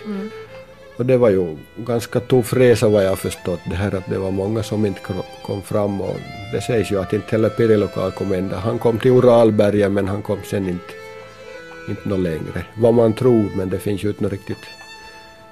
Och 0.97 1.05
det 1.05 1.17
var 1.17 1.29
ju 1.29 1.57
ganska 1.77 2.19
tuff 2.19 2.53
resa 2.53 2.89
vad 2.89 3.05
jag 3.05 3.19
förstått 3.19 3.59
det 3.69 3.75
här 3.75 3.95
att 3.95 4.09
det 4.09 4.17
var 4.17 4.31
många 4.31 4.63
som 4.63 4.85
inte 4.85 4.99
kom 5.45 5.61
fram 5.61 6.01
och 6.01 6.17
det 6.53 6.61
sägs 6.61 6.91
ju 6.91 6.99
att 6.99 7.13
inte 7.13 7.27
heller 7.29 7.49
Pirilokal 7.49 8.11
kom 8.11 8.33
ända. 8.33 8.57
Han 8.57 8.79
kom 8.79 8.99
till 8.99 9.11
Uralbergen 9.11 9.93
men 9.93 10.07
han 10.07 10.21
kom 10.21 10.39
sen 10.43 10.69
inte, 10.69 10.93
inte 11.89 12.09
något 12.09 12.19
längre. 12.19 12.65
Vad 12.75 12.93
man 12.93 13.13
tror 13.13 13.57
men 13.57 13.69
det 13.69 13.79
finns 13.79 14.03
ju 14.03 14.07
inte 14.07 14.23
något 14.23 14.31
riktigt 14.31 14.65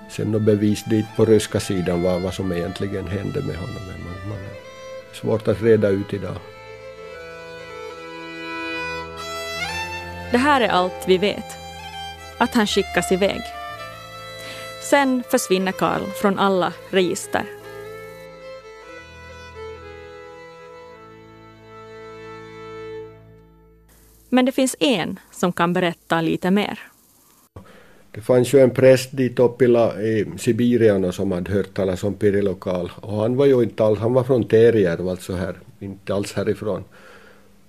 sen 0.09 0.31
något 0.31 0.41
bevis 0.41 0.83
dit 0.83 1.05
på 1.15 1.25
ryska 1.25 1.59
sidan 1.59 2.03
vad, 2.03 2.21
vad 2.21 2.33
som 2.33 2.51
egentligen 2.51 3.07
hände 3.07 3.41
med 3.41 3.55
honom. 3.55 3.81
Men 3.88 4.03
man, 4.03 4.29
man, 4.29 4.39
svårt 5.13 5.47
att 5.47 5.61
reda 5.61 5.89
ut 5.89 6.13
idag. 6.13 6.38
Det 10.31 10.38
här 10.38 10.61
är 10.61 10.67
allt 10.69 11.03
vi 11.07 11.17
vet. 11.17 11.45
att 12.38 12.53
han 12.53 12.67
skickas 12.67 13.11
iväg. 13.11 13.41
Sen 14.89 15.23
försvinner 15.29 15.71
Karl 15.71 16.01
från 16.21 16.39
alla 16.39 16.73
register. 16.89 17.45
Men 24.33 24.45
det 24.45 24.51
finns 24.51 24.75
en 24.79 25.19
som 25.31 25.51
kan 25.51 25.73
berätta 25.73 26.21
lite 26.21 26.51
mer. 26.51 26.79
Det 28.11 28.21
fanns 28.21 28.53
ju 28.53 28.59
en 28.59 28.69
präst 28.69 29.17
dit 29.17 29.39
uppe 29.39 29.65
i, 29.65 30.25
Sibirien 30.38 31.13
som 31.13 31.31
hade 31.31 31.51
hört 31.51 31.73
talas 31.73 32.03
om 32.03 32.13
Pirilokal. 32.13 32.91
Och 32.95 33.17
han 33.17 33.35
var 33.35 33.45
ju 33.45 33.63
inte 33.63 33.83
alls, 33.83 34.00
han 34.00 34.13
var 34.13 34.23
från 34.23 34.43
Terjärv, 34.43 35.09
alltså 35.09 35.33
här, 35.33 35.55
inte 35.79 36.13
alls 36.13 36.33
härifrån. 36.33 36.83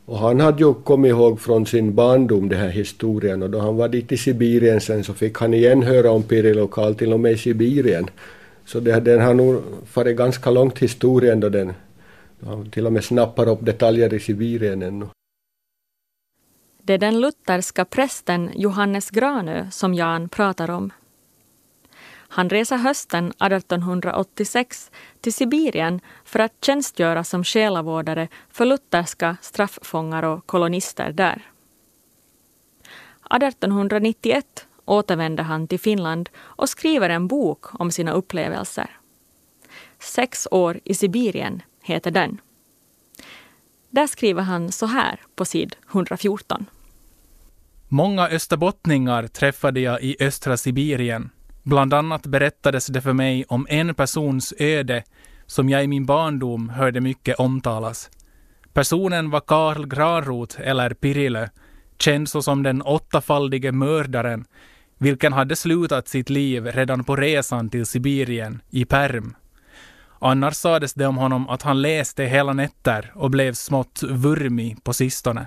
Och 0.05 0.19
han 0.19 0.41
hade 0.41 0.63
ju 0.63 0.75
kommit 0.75 1.11
ihåg 1.11 1.41
från 1.41 1.67
sin 1.67 1.95
barndom 1.95 2.49
den 2.49 2.59
här 2.59 2.69
historien 2.69 3.43
och 3.43 3.51
då 3.51 3.59
han 3.59 3.77
var 3.77 3.89
dit 3.89 4.13
i 4.13 4.17
Sibirien 4.17 4.81
sen 4.81 5.05
så 5.05 5.15
fick 5.15 5.39
han 5.39 5.55
igen 5.55 5.83
höra 5.83 6.11
om 6.11 6.23
Pirilokal 6.23 6.95
till 6.95 7.13
och 7.13 7.21
med 7.21 7.33
i 7.33 7.39
Sibirien. 7.39 8.11
Så 8.67 8.81
det, 8.81 9.01
den 9.01 9.21
har 9.21 9.35
nog 9.35 9.63
farit 9.87 10.17
ganska 10.17 10.51
långt 10.51 10.79
historien 10.79 11.41
då 11.41 11.49
den 11.49 11.73
till 12.71 12.87
och 12.87 12.93
med 12.93 13.05
snappar 13.05 13.49
upp 13.49 13.65
detaljer 13.67 14.15
i 14.15 14.21
Sibirien 14.21 14.83
ännu. 14.83 15.07
Det 16.85 16.93
är 16.93 16.99
den 16.99 17.21
lutherska 17.21 17.85
prästen 17.85 18.51
Johannes 18.55 19.11
Granö 19.11 19.71
som 19.71 19.95
Jan 19.95 20.29
pratar 20.29 20.71
om. 20.71 20.93
Han 22.13 22.51
reser 22.51 22.77
hösten 22.77 23.27
1886 23.27 24.91
till 25.21 25.33
Sibirien 25.33 26.01
för 26.25 26.39
att 26.39 26.65
tjänstgöra 26.65 27.25
som 27.25 27.45
själavårdare 27.45 28.29
för 28.51 28.67
lutherska 28.67 29.37
strafffångar 29.41 30.23
och 30.23 30.47
kolonister 30.47 31.13
där. 31.13 31.43
1891 33.31 34.67
återvänder 34.85 35.45
han 35.45 35.69
till 35.69 35.81
Finland 35.81 36.31
och 36.37 36.69
skriver 36.69 37.11
en 37.11 37.27
bok 37.27 37.81
om 37.81 37.91
sina 37.91 38.13
upplevelser. 38.13 38.99
Sex 39.99 40.49
år 40.51 40.81
i 40.85 40.95
Sibirien 40.95 41.63
heter 41.83 42.11
den. 42.11 42.41
Där 43.93 44.07
skriver 44.07 44.43
han 44.43 44.73
så 44.73 44.87
här 44.87 45.21
på 45.37 45.45
sid 45.45 45.77
114. 45.93 46.67
Många 47.89 48.29
österbottningar 48.29 49.27
träffade 49.27 49.81
jag 49.81 50.03
i 50.03 50.17
östra 50.21 50.57
Sibirien. 50.57 51.31
Bland 51.63 51.95
annat 51.95 52.27
berättades 52.27 52.87
det 52.87 53.01
för 53.01 53.13
mig 53.13 53.45
om 53.49 53.67
en 53.71 53.95
persons 53.95 54.55
öde 54.59 55.05
som 55.47 55.69
jag 55.69 55.85
i 55.85 55.87
min 55.87 56.07
barndom 56.07 56.69
hörde 56.69 57.01
mycket 57.01 57.39
omtalas. 57.39 58.11
Personen 58.73 59.31
var 59.31 59.41
Karl 59.41 59.87
Granroth, 59.87 60.61
eller 60.61 60.95
Pirilö, 60.95 61.49
känd 61.99 62.29
såsom 62.29 62.63
den 62.63 62.83
åttafaldige 62.83 63.73
mördaren, 63.73 64.45
vilken 64.99 65.33
hade 65.33 65.57
slutat 65.57 66.09
sitt 66.09 66.31
liv 66.31 66.67
redan 66.67 67.05
på 67.05 67.17
resan 67.17 67.71
till 67.71 67.87
Sibirien, 67.87 68.63
i 68.71 68.85
Perm. 68.85 69.35
Annars 70.25 70.55
sades 70.55 70.95
det 70.95 71.07
om 71.07 71.17
honom 71.17 71.49
att 71.49 71.63
han 71.63 71.83
läste 71.83 72.25
hela 72.25 72.53
nätter 72.53 73.13
och 73.15 73.31
blev 73.31 73.53
smått 73.53 74.03
vurmig 74.03 74.85
på 74.85 74.93
sistone. 74.93 75.47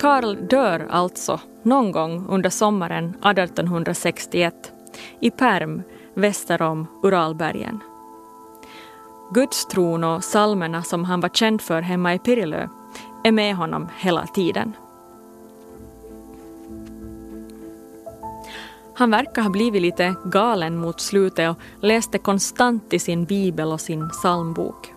Karl 0.00 0.46
dör 0.46 0.86
alltså 0.90 1.40
någon 1.62 1.92
gång 1.92 2.26
under 2.28 2.50
sommaren 2.50 3.08
1861 3.08 4.72
i 5.20 5.30
Perm 5.30 5.82
väster 6.14 6.62
om 6.62 6.86
Uralbergen. 7.02 7.80
Gudstron 9.34 10.04
och 10.04 10.24
salmerna 10.24 10.82
som 10.82 11.04
han 11.04 11.20
var 11.20 11.28
känd 11.28 11.60
för 11.60 11.82
hemma 11.82 12.14
i 12.14 12.18
Pirilö 12.18 12.68
är 13.24 13.32
med 13.32 13.56
honom 13.56 13.88
hela 13.98 14.26
tiden. 14.26 14.72
Han 18.96 19.10
verkar 19.10 19.42
ha 19.42 19.50
blivit 19.50 19.82
lite 19.82 20.14
galen 20.24 20.76
mot 20.76 21.00
slutet 21.00 21.50
och 21.50 21.84
läste 21.84 22.18
konstant 22.18 22.92
i 22.92 22.98
sin 22.98 23.24
bibel 23.24 23.72
och 23.72 23.80
sin 23.80 24.08
psalmbok. 24.08 24.92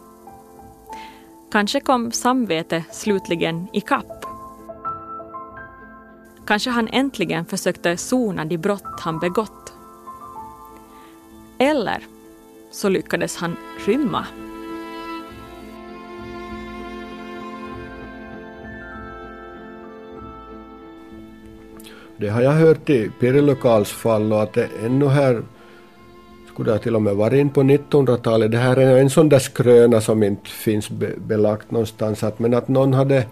Kanske 1.52 1.80
kom 1.80 2.12
samvete 2.12 2.84
slutligen 2.92 3.68
i 3.74 3.82
kapp. 3.82 4.26
Kanske 6.46 6.70
han 6.70 6.88
äntligen 6.88 7.46
försökte 7.46 7.98
sona 7.98 8.46
de 8.46 8.58
brott 8.58 9.00
han 9.00 9.20
begått. 9.20 9.74
Eller 11.58 12.06
så 12.72 12.90
lyckades 12.90 13.38
han 13.38 13.56
rymma. 13.86 14.26
Det 22.19 22.30
har 22.30 22.41
jag 22.41 22.51
hört 22.51 22.89
i 22.89 23.12
Pirilokals 23.19 23.91
fall 23.91 24.34
och 24.34 24.43
att 24.43 24.53
det 24.53 24.69
ännu 24.86 25.08
här 25.08 25.41
skulle 26.53 26.71
det 26.71 26.80
till 26.80 26.95
och 26.95 27.01
med 27.01 27.15
varit 27.15 27.39
in 27.39 27.49
på 27.49 27.62
1900-talet. 27.62 28.51
Det 28.51 28.58
här 28.58 28.77
är 28.77 28.97
en 28.97 29.10
sån 29.10 29.30
där 29.30 29.39
skröna 29.39 30.01
som 30.01 30.23
inte 30.23 30.49
finns 30.49 30.89
belagt 31.17 31.71
någonstans. 31.71 32.23
Att, 32.23 32.39
men 32.39 32.53
att 32.53 32.67
någon 32.67 32.93
hade, 32.93 33.25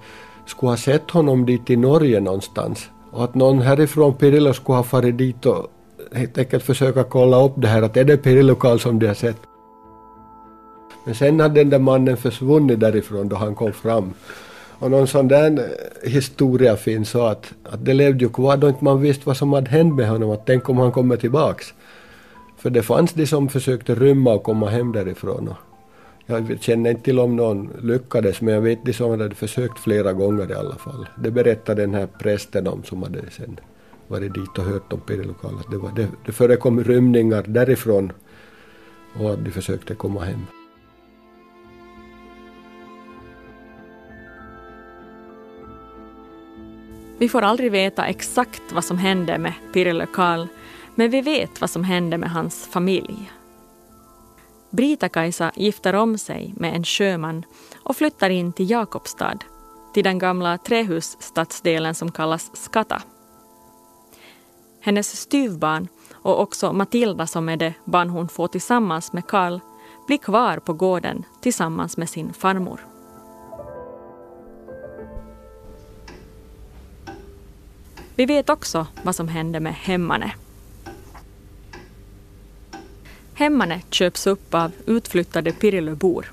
skulle 0.45 0.69
ha 0.69 0.77
sett 0.77 1.11
honom 1.11 1.45
dit 1.45 1.69
i 1.69 1.75
Norge 1.75 2.19
någonstans. 2.19 2.89
Och 3.11 3.23
att 3.23 3.35
någon 3.35 3.61
härifrån 3.61 4.13
Pirillo 4.13 4.53
skulle 4.53 4.75
ha 4.75 4.83
farit 4.83 5.17
dit 5.17 5.45
och 5.45 5.67
helt 6.13 6.37
enkelt 6.37 6.63
försöka 6.63 7.03
kolla 7.03 7.43
upp 7.43 7.53
det 7.55 7.67
här. 7.67 7.81
Att 7.81 7.97
är 7.97 8.03
det 8.03 8.17
Pirilokal 8.17 8.79
som 8.79 8.99
de 8.99 9.07
har 9.07 9.13
sett? 9.13 9.37
Men 11.05 11.15
sen 11.15 11.39
hade 11.39 11.59
den 11.59 11.69
där 11.69 11.79
mannen 11.79 12.17
försvunnit 12.17 12.79
därifrån 12.79 13.29
då 13.29 13.35
han 13.35 13.55
kom 13.55 13.73
fram. 13.73 14.13
Och 14.79 14.91
någon 14.91 15.07
sån 15.07 15.27
där 15.27 15.59
eh, 16.03 16.11
historia 16.11 16.75
finns 16.75 17.09
så 17.09 17.25
att, 17.25 17.53
att 17.63 17.85
det 17.85 17.93
levde 17.93 18.25
ju 18.25 18.29
kvar 18.29 18.57
då 18.57 18.69
inte 18.69 18.83
man 18.83 19.01
visste 19.01 19.23
vad 19.25 19.37
som 19.37 19.53
hade 19.53 19.69
hänt 19.69 19.95
med 19.95 20.09
honom. 20.09 20.31
Att 20.31 20.45
tänk 20.45 20.69
om 20.69 20.77
han 20.77 20.91
kommer 20.91 21.17
tillbaks. 21.17 21.73
För 22.57 22.69
det 22.69 22.83
fanns 22.83 23.13
de 23.13 23.27
som 23.27 23.49
försökte 23.49 23.95
rymma 23.95 24.33
och 24.33 24.43
komma 24.43 24.69
hem 24.69 24.91
därifrån. 24.91 25.47
Och 25.47 25.57
jag 26.25 26.57
känner 26.61 26.89
inte 26.89 27.03
till 27.03 27.19
om 27.19 27.35
någon 27.35 27.69
lyckades 27.81 28.41
men 28.41 28.53
jag 28.53 28.61
vet 28.61 28.85
de 28.85 28.93
som 28.93 29.09
hade 29.09 29.35
försökt 29.35 29.79
flera 29.79 30.13
gånger 30.13 30.51
i 30.51 30.53
alla 30.53 30.75
fall. 30.75 31.07
Det 31.23 31.31
berättade 31.31 31.81
den 31.81 31.93
här 31.93 32.07
prästen 32.07 32.67
om 32.67 32.83
som 32.83 33.03
hade 33.03 33.19
sen 33.31 33.59
varit 34.07 34.33
dit 34.33 34.57
och 34.57 34.63
hört 34.63 34.93
om 34.93 34.99
Pirilokal. 34.99 35.53
Det, 35.71 35.77
var, 35.77 35.91
det, 35.95 36.07
det 36.25 36.31
förekom 36.31 36.83
rymningar 36.83 37.43
därifrån 37.47 38.11
och 39.19 39.33
att 39.33 39.45
de 39.45 39.51
försökte 39.51 39.95
komma 39.95 40.23
hem. 40.23 40.45
Vi 47.17 47.29
får 47.29 47.41
aldrig 47.41 47.71
veta 47.71 48.05
exakt 48.05 48.71
vad 48.71 48.85
som 48.85 48.97
hände 48.97 49.37
med 49.37 49.53
Pirlo 49.73 50.05
Karl, 50.13 50.47
men 50.95 51.09
vi 51.09 51.21
vet 51.21 51.61
vad 51.61 51.69
som 51.69 51.83
hände 51.83 52.17
med 52.17 52.31
hans 52.31 52.67
familj. 52.67 53.31
Brita-Kajsa 54.69 55.51
gifter 55.55 55.95
om 55.95 56.17
sig 56.17 56.53
med 56.57 56.75
en 56.75 56.83
sjöman 56.83 57.45
och 57.83 57.95
flyttar 57.97 58.29
in 58.29 58.53
till 58.53 58.69
Jakobstad, 58.69 59.37
till 59.93 60.03
den 60.03 60.19
gamla 60.19 60.57
trähusstadsdelen 60.57 61.95
som 61.95 62.11
kallas 62.11 62.51
Skata. 62.53 63.01
Hennes 64.81 65.17
styvbarn 65.21 65.87
och 66.13 66.41
också 66.41 66.73
Matilda 66.73 67.27
som 67.27 67.49
är 67.49 67.57
det 67.57 67.73
barn 67.85 68.09
hon 68.09 68.29
får 68.29 68.47
tillsammans 68.47 69.13
med 69.13 69.27
Karl 69.27 69.59
blir 70.07 70.17
kvar 70.17 70.57
på 70.57 70.73
gården 70.73 71.23
tillsammans 71.41 71.97
med 71.97 72.09
sin 72.09 72.33
farmor. 72.33 72.94
Vi 78.17 78.25
vet 78.25 78.49
också 78.49 78.87
vad 79.03 79.15
som 79.15 79.27
hände 79.27 79.59
med 79.59 79.73
Hemmane. 79.73 80.31
Hemmane 83.33 83.81
köps 83.89 84.27
upp 84.27 84.53
av 84.53 84.71
utflyttade 84.85 85.51
Pirilöbor, 85.51 86.31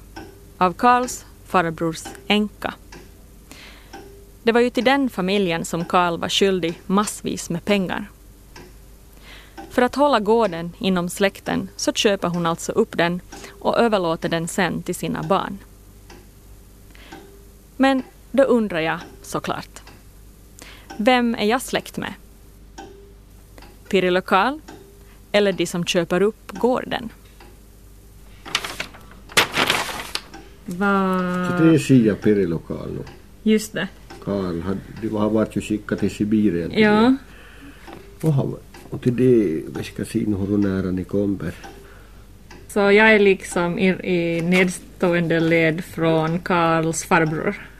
av 0.59 0.73
Karls 0.73 1.25
farbrors 1.47 2.05
änka. 2.27 2.75
Det 4.42 4.53
var 4.53 4.61
ju 4.61 4.71
till 4.71 4.85
den 4.85 5.11
familjen 5.11 5.64
som 5.64 5.85
Karl 5.85 6.18
var 6.18 6.29
skyldig 6.29 6.81
massvis 6.87 7.51
med 7.51 7.64
pengar. 7.64 8.11
För 9.71 9.83
att 9.83 9.95
hålla 9.95 10.21
gården 10.21 10.73
inom 10.79 11.09
släkten 11.09 11.68
så 11.77 11.92
köper 11.92 12.29
hon 12.29 12.47
alltså 12.47 12.73
upp 12.73 12.97
den 12.97 13.21
och 13.49 13.79
överlåter 13.79 14.29
den 14.29 14.49
sen 14.49 14.83
till 14.83 14.95
sina 14.95 15.23
barn. 15.23 15.59
Men 17.77 18.03
då 18.31 18.42
undrar 18.42 18.81
jag 18.81 18.99
såklart. 19.23 19.91
Vem 20.98 21.35
är 21.35 21.44
jag 21.46 21.62
släkt 21.62 21.96
med? 21.96 22.14
Pirilö 23.88 24.20
Karl 24.20 24.59
eller 25.33 25.52
de 25.52 25.66
som 25.66 25.85
köper 25.85 26.22
upp 26.22 26.52
gården. 26.52 27.09
Va... 30.66 31.18
Så 31.50 31.64
det 31.64 31.74
är 31.74 31.78
Sia 31.78 32.14
Pirilokal 32.14 32.92
nu. 32.92 33.02
Just 33.42 33.72
det. 33.72 33.88
Karl 34.24 34.61
har, 34.61 35.18
har 35.18 35.31
varit 35.31 35.64
skickad 35.64 35.98
till 35.98 36.11
Sibirien. 36.11 36.72
Ja. 36.74 37.16
Och, 38.20 38.33
han, 38.33 38.57
och 38.90 39.02
till 39.02 39.16
det, 39.16 39.62
vi 39.78 39.85
ska 39.85 40.05
se 40.05 40.18
hur 40.18 40.59
nära 40.59 40.90
ni 40.90 41.05
kommer. 41.05 41.55
Så 42.68 42.78
jag 42.81 43.14
är 43.14 43.18
liksom 43.18 43.78
i, 43.78 43.88
i 43.88 44.40
nedstående 44.40 45.40
led 45.40 45.85
från 45.85 46.38
Karls 46.38 47.05
farbror? 47.05 47.71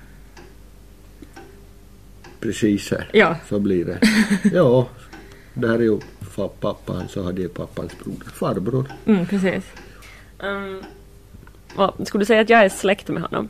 Precis 2.43 2.91
här. 2.91 3.09
Ja. 3.13 3.37
Så 3.49 3.59
blir 3.59 3.85
det. 3.85 3.99
ja, 4.53 4.89
det 5.55 5.69
här 5.69 5.75
är 5.75 5.83
ju 5.83 5.99
pappan, 6.61 7.09
så 7.09 7.23
hade 7.23 7.43
jag 7.43 7.55
pappans 7.55 7.93
broder. 7.99 8.27
Farbror. 8.35 8.87
Mm, 9.07 9.27
precis. 9.27 9.65
Um, 10.39 10.83
vad, 11.77 12.07
skulle 12.07 12.23
du 12.23 12.27
säga 12.27 12.41
att 12.41 12.51
jag 12.51 12.65
är 12.65 12.69
släkt 12.69 13.09
med 13.09 13.23
honom? 13.23 13.49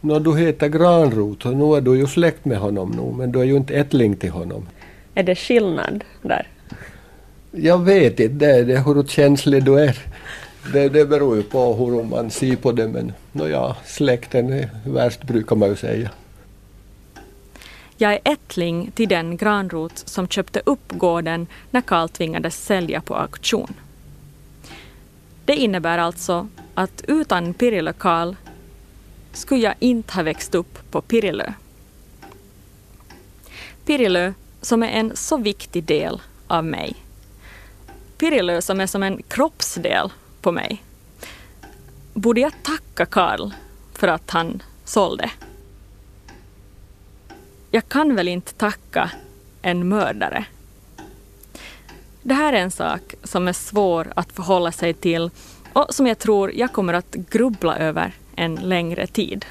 Nå, 0.00 0.18
du 0.18 0.36
heter 0.36 0.68
Granrot 0.68 1.46
och 1.46 1.56
nu 1.56 1.76
är 1.76 1.80
du 1.80 1.96
ju 1.96 2.06
släkt 2.06 2.44
med 2.44 2.58
honom 2.58 2.90
nu, 2.90 3.16
men 3.18 3.32
du 3.32 3.40
är 3.40 3.44
ju 3.44 3.56
inte 3.56 3.74
ättling 3.74 4.16
till 4.16 4.30
honom. 4.30 4.66
Är 5.14 5.22
det 5.22 5.34
skillnad 5.34 6.04
där? 6.22 6.46
Jag 7.50 7.84
vet 7.84 8.20
inte, 8.20 8.46
det, 8.46 8.64
det 8.64 8.74
är 8.74 8.82
hur 8.82 9.02
känslig 9.02 9.64
du 9.64 9.78
är. 9.80 9.98
Det, 10.72 10.88
det 10.88 11.04
beror 11.04 11.36
ju 11.36 11.42
på 11.42 11.74
hur 11.74 12.02
man 12.04 12.30
ser 12.30 12.56
på 12.56 12.72
det, 12.72 12.88
men 12.88 13.12
nåja, 13.32 13.76
släkten 13.84 14.52
är 14.52 14.68
värst 14.84 15.22
brukar 15.22 15.56
man 15.56 15.68
ju 15.68 15.76
säga. 15.76 16.10
Jag 18.02 18.12
är 18.12 18.20
ättling 18.24 18.90
till 18.90 19.08
den 19.08 19.36
granrot 19.36 20.02
som 20.08 20.28
köpte 20.28 20.62
upp 20.66 20.92
gården 20.92 21.46
när 21.70 21.80
Karl 21.80 22.08
tvingades 22.08 22.64
sälja 22.64 23.00
på 23.00 23.16
auktion. 23.16 23.74
Det 25.44 25.56
innebär 25.56 25.98
alltså 25.98 26.48
att 26.74 27.04
utan 27.08 27.54
Pirilö 27.54 27.92
Karl 27.92 28.34
skulle 29.32 29.60
jag 29.60 29.74
inte 29.78 30.14
ha 30.14 30.22
växt 30.22 30.54
upp 30.54 30.90
på 30.90 31.00
Pirilö. 31.00 31.52
Pirilö 33.84 34.32
som 34.60 34.82
är 34.82 34.88
en 34.88 35.16
så 35.16 35.36
viktig 35.36 35.84
del 35.84 36.20
av 36.46 36.64
mig. 36.64 36.94
Pirilö 38.18 38.62
som 38.62 38.80
är 38.80 38.86
som 38.86 39.02
en 39.02 39.22
kroppsdel 39.22 40.12
på 40.40 40.52
mig. 40.52 40.82
Borde 42.14 42.40
jag 42.40 42.52
tacka 42.62 43.06
Karl 43.06 43.50
för 43.94 44.08
att 44.08 44.30
han 44.30 44.62
sålde? 44.84 45.30
Jag 47.70 47.88
kan 47.88 48.16
väl 48.16 48.28
inte 48.28 48.52
tacka 48.54 49.10
en 49.62 49.88
mördare? 49.88 50.44
Det 52.22 52.34
här 52.34 52.52
är 52.52 52.56
en 52.56 52.70
sak 52.70 53.14
som 53.22 53.48
är 53.48 53.52
svår 53.52 54.12
att 54.16 54.32
förhålla 54.32 54.72
sig 54.72 54.94
till 54.94 55.30
och 55.72 55.86
som 55.94 56.06
jag 56.06 56.18
tror 56.18 56.52
jag 56.52 56.72
kommer 56.72 56.94
att 56.94 57.14
grubbla 57.14 57.76
över 57.76 58.12
en 58.36 58.54
längre 58.54 59.06
tid. 59.06 59.46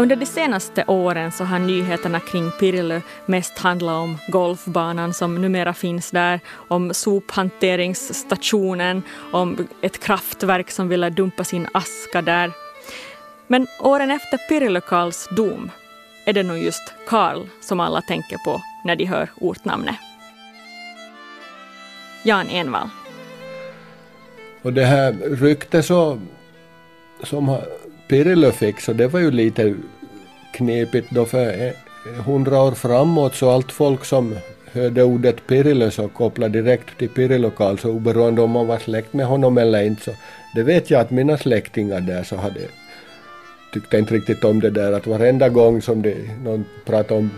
Under 0.00 0.16
de 0.16 0.26
senaste 0.26 0.84
åren 0.86 1.32
så 1.32 1.44
har 1.44 1.58
nyheterna 1.58 2.20
kring 2.20 2.50
Pirilö 2.50 3.00
mest 3.26 3.58
handlat 3.58 3.94
om 3.94 4.18
golfbanan 4.28 5.14
som 5.14 5.34
numera 5.34 5.74
finns 5.74 6.10
där, 6.10 6.40
om 6.68 6.94
sophanteringsstationen, 6.94 9.02
om 9.32 9.68
ett 9.80 10.00
kraftverk 10.00 10.70
som 10.70 10.88
ville 10.88 11.10
dumpa 11.10 11.44
sin 11.44 11.68
aska 11.74 12.22
där. 12.22 12.52
Men 13.46 13.66
åren 13.80 14.10
efter 14.10 14.38
Pirilö 14.48 14.80
Karls 14.80 15.28
dom 15.36 15.70
är 16.26 16.32
det 16.32 16.42
nog 16.42 16.58
just 16.58 16.94
Karl 17.06 17.46
som 17.60 17.80
alla 17.80 18.02
tänker 18.02 18.38
på 18.44 18.62
när 18.84 18.96
de 18.96 19.04
hör 19.04 19.28
ortnamnet. 19.36 19.96
Jan 22.22 22.48
Envall. 22.48 22.88
Och 24.62 24.72
det 24.72 24.84
här 24.84 25.12
ryktet 25.12 25.86
så, 25.86 26.20
som 27.22 27.48
har 27.48 27.87
Pirilö 28.08 28.52
fick, 28.52 28.80
så 28.80 28.92
det 28.92 29.08
var 29.08 29.20
ju 29.20 29.30
lite 29.30 29.74
knepigt 30.52 31.10
då 31.10 31.24
för 31.24 31.66
eh, 31.66 31.72
hundra 32.24 32.62
år 32.62 32.72
framåt 32.72 33.34
så 33.34 33.50
allt 33.50 33.72
folk 33.72 34.04
som 34.04 34.34
hörde 34.72 35.02
ordet 35.02 35.46
Pirilö 35.46 35.90
så 35.90 36.08
kopplade 36.08 36.62
direkt 36.62 36.98
till 36.98 37.08
Pirilö 37.08 37.50
Karl 37.50 37.76
så 37.78 37.90
oberoende 37.90 38.42
om 38.42 38.50
man 38.50 38.66
var 38.66 38.78
släkt 38.78 39.12
med 39.12 39.26
honom 39.26 39.58
eller 39.58 39.82
inte 39.82 40.02
så 40.02 40.10
det 40.54 40.62
vet 40.62 40.90
jag 40.90 41.00
att 41.00 41.10
mina 41.10 41.38
släktingar 41.38 42.00
där 42.00 42.22
så 42.22 42.36
hade 42.36 42.60
tyckte 43.72 43.98
inte 43.98 44.14
riktigt 44.14 44.44
om 44.44 44.60
det 44.60 44.70
där 44.70 44.92
att 44.92 45.06
varenda 45.06 45.48
gång 45.48 45.82
som 45.82 46.02
det, 46.02 46.16
någon 46.44 46.64
pratade 46.84 47.20
om 47.20 47.30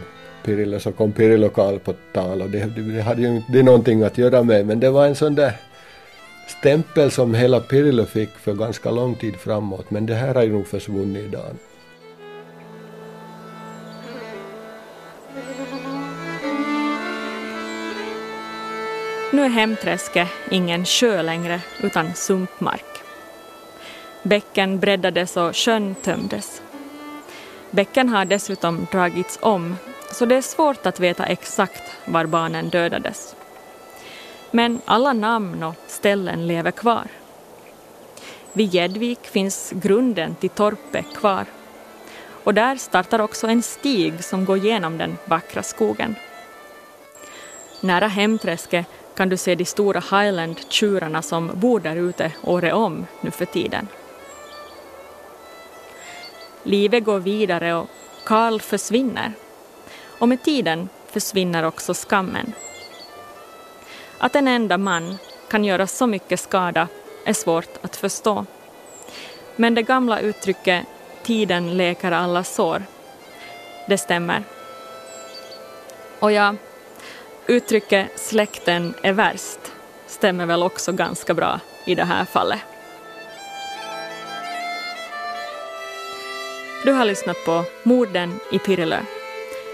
Pirilö 0.44 0.78
så 0.78 0.92
kom 0.92 1.12
Pirilö 1.12 1.48
Karl 1.48 1.78
på 1.78 1.94
tal 2.12 2.42
och 2.42 2.50
det, 2.50 2.58
det, 2.76 2.82
det 2.82 3.00
hade 3.00 3.22
ju 3.22 3.36
inte 3.36 3.62
någonting 3.62 4.02
att 4.02 4.18
göra 4.18 4.42
med 4.42 4.66
men 4.66 4.80
det 4.80 4.90
var 4.90 5.06
en 5.06 5.14
sån 5.14 5.34
där 5.34 5.52
stämpel 6.50 7.10
som 7.10 7.34
hela 7.34 7.60
Pirilo 7.60 8.04
fick 8.04 8.30
för 8.30 8.54
ganska 8.54 8.90
lång 8.90 9.14
tid 9.14 9.36
framåt 9.36 9.90
men 9.90 10.06
det 10.06 10.14
här 10.14 10.34
har 10.34 10.42
ju 10.42 10.52
nog 10.52 10.66
försvunnit 10.66 11.24
idag. 11.24 11.56
Nu 19.32 19.44
är 19.44 19.48
Hemträsket 19.48 20.28
ingen 20.50 20.84
sjö 20.84 21.22
längre 21.22 21.60
utan 21.82 22.14
sumpmark. 22.14 22.84
Bäcken 24.22 24.78
breddades 24.78 25.36
och 25.36 25.56
sjön 25.56 25.94
tömdes. 25.94 26.62
Bäcken 27.70 28.08
har 28.08 28.24
dessutom 28.24 28.86
dragits 28.92 29.38
om 29.42 29.76
så 30.12 30.26
det 30.26 30.36
är 30.36 30.42
svårt 30.42 30.86
att 30.86 31.00
veta 31.00 31.26
exakt 31.26 31.82
var 32.04 32.26
barnen 32.26 32.68
dödades. 32.68 33.34
Men 34.50 34.80
alla 34.84 35.12
namn 35.12 35.62
och 35.62 35.74
ställen 35.86 36.46
lever 36.46 36.70
kvar. 36.70 37.06
Vid 38.52 38.74
Gäddvik 38.74 39.26
finns 39.26 39.72
grunden 39.74 40.34
till 40.34 40.50
torpet 40.50 41.14
kvar. 41.14 41.44
Och 42.44 42.54
där 42.54 42.76
startar 42.76 43.18
också 43.18 43.46
en 43.46 43.62
stig 43.62 44.24
som 44.24 44.44
går 44.44 44.58
genom 44.58 44.98
den 44.98 45.16
vackra 45.24 45.62
skogen. 45.62 46.14
Nära 47.80 48.06
Hemträsket 48.06 48.86
kan 49.14 49.28
du 49.28 49.36
se 49.36 49.54
de 49.54 49.64
stora 49.64 50.00
Highland-tjurarna 50.00 51.22
som 51.22 51.50
bor 51.54 51.80
där 51.80 51.96
ute 51.96 52.32
året 52.42 52.74
om 52.74 53.06
nu 53.20 53.30
för 53.30 53.44
tiden. 53.44 53.88
Livet 56.62 57.04
går 57.04 57.18
vidare 57.18 57.74
och 57.74 57.88
Karl 58.24 58.60
försvinner. 58.60 59.32
Och 60.18 60.28
med 60.28 60.42
tiden 60.42 60.88
försvinner 61.06 61.62
också 61.62 61.94
skammen. 61.94 62.52
Att 64.22 64.36
en 64.36 64.48
enda 64.48 64.78
man 64.78 65.18
kan 65.48 65.64
göra 65.64 65.86
så 65.86 66.06
mycket 66.06 66.40
skada 66.40 66.88
är 67.24 67.32
svårt 67.32 67.78
att 67.82 67.96
förstå. 67.96 68.46
Men 69.56 69.74
det 69.74 69.82
gamla 69.82 70.20
uttrycket 70.20 70.86
”tiden 71.22 71.76
läker 71.76 72.12
alla 72.12 72.44
sår” 72.44 72.82
det 73.88 73.98
stämmer. 73.98 74.42
Och 76.18 76.32
ja, 76.32 76.54
uttrycket 77.46 78.06
”släkten 78.16 78.94
är 79.02 79.12
värst” 79.12 79.60
stämmer 80.06 80.46
väl 80.46 80.62
också 80.62 80.92
ganska 80.92 81.34
bra 81.34 81.60
i 81.86 81.94
det 81.94 82.04
här 82.04 82.24
fallet. 82.24 82.60
Du 86.84 86.92
har 86.92 87.04
lyssnat 87.04 87.36
på 87.44 87.64
Morden 87.82 88.40
i 88.52 88.58
Pirilö, 88.58 89.00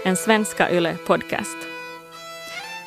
en 0.05 0.17
svenska 0.17 0.71
Yle 0.71 0.97
podcast. 1.05 1.66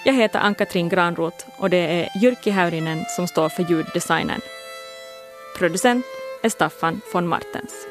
Jag 0.04 0.14
heter 0.14 0.38
Ann-Katrin 0.38 0.88
Granroth 0.88 1.44
och 1.56 1.70
det 1.70 1.76
är 1.76 2.08
Jyrki 2.22 2.50
Häyrinen 2.50 3.04
som 3.08 3.28
står 3.28 3.48
för 3.48 3.62
ljuddesignen. 3.70 4.40
Producent 5.58 6.04
är 6.42 6.48
Staffan 6.48 7.00
von 7.12 7.26
Martens. 7.26 7.89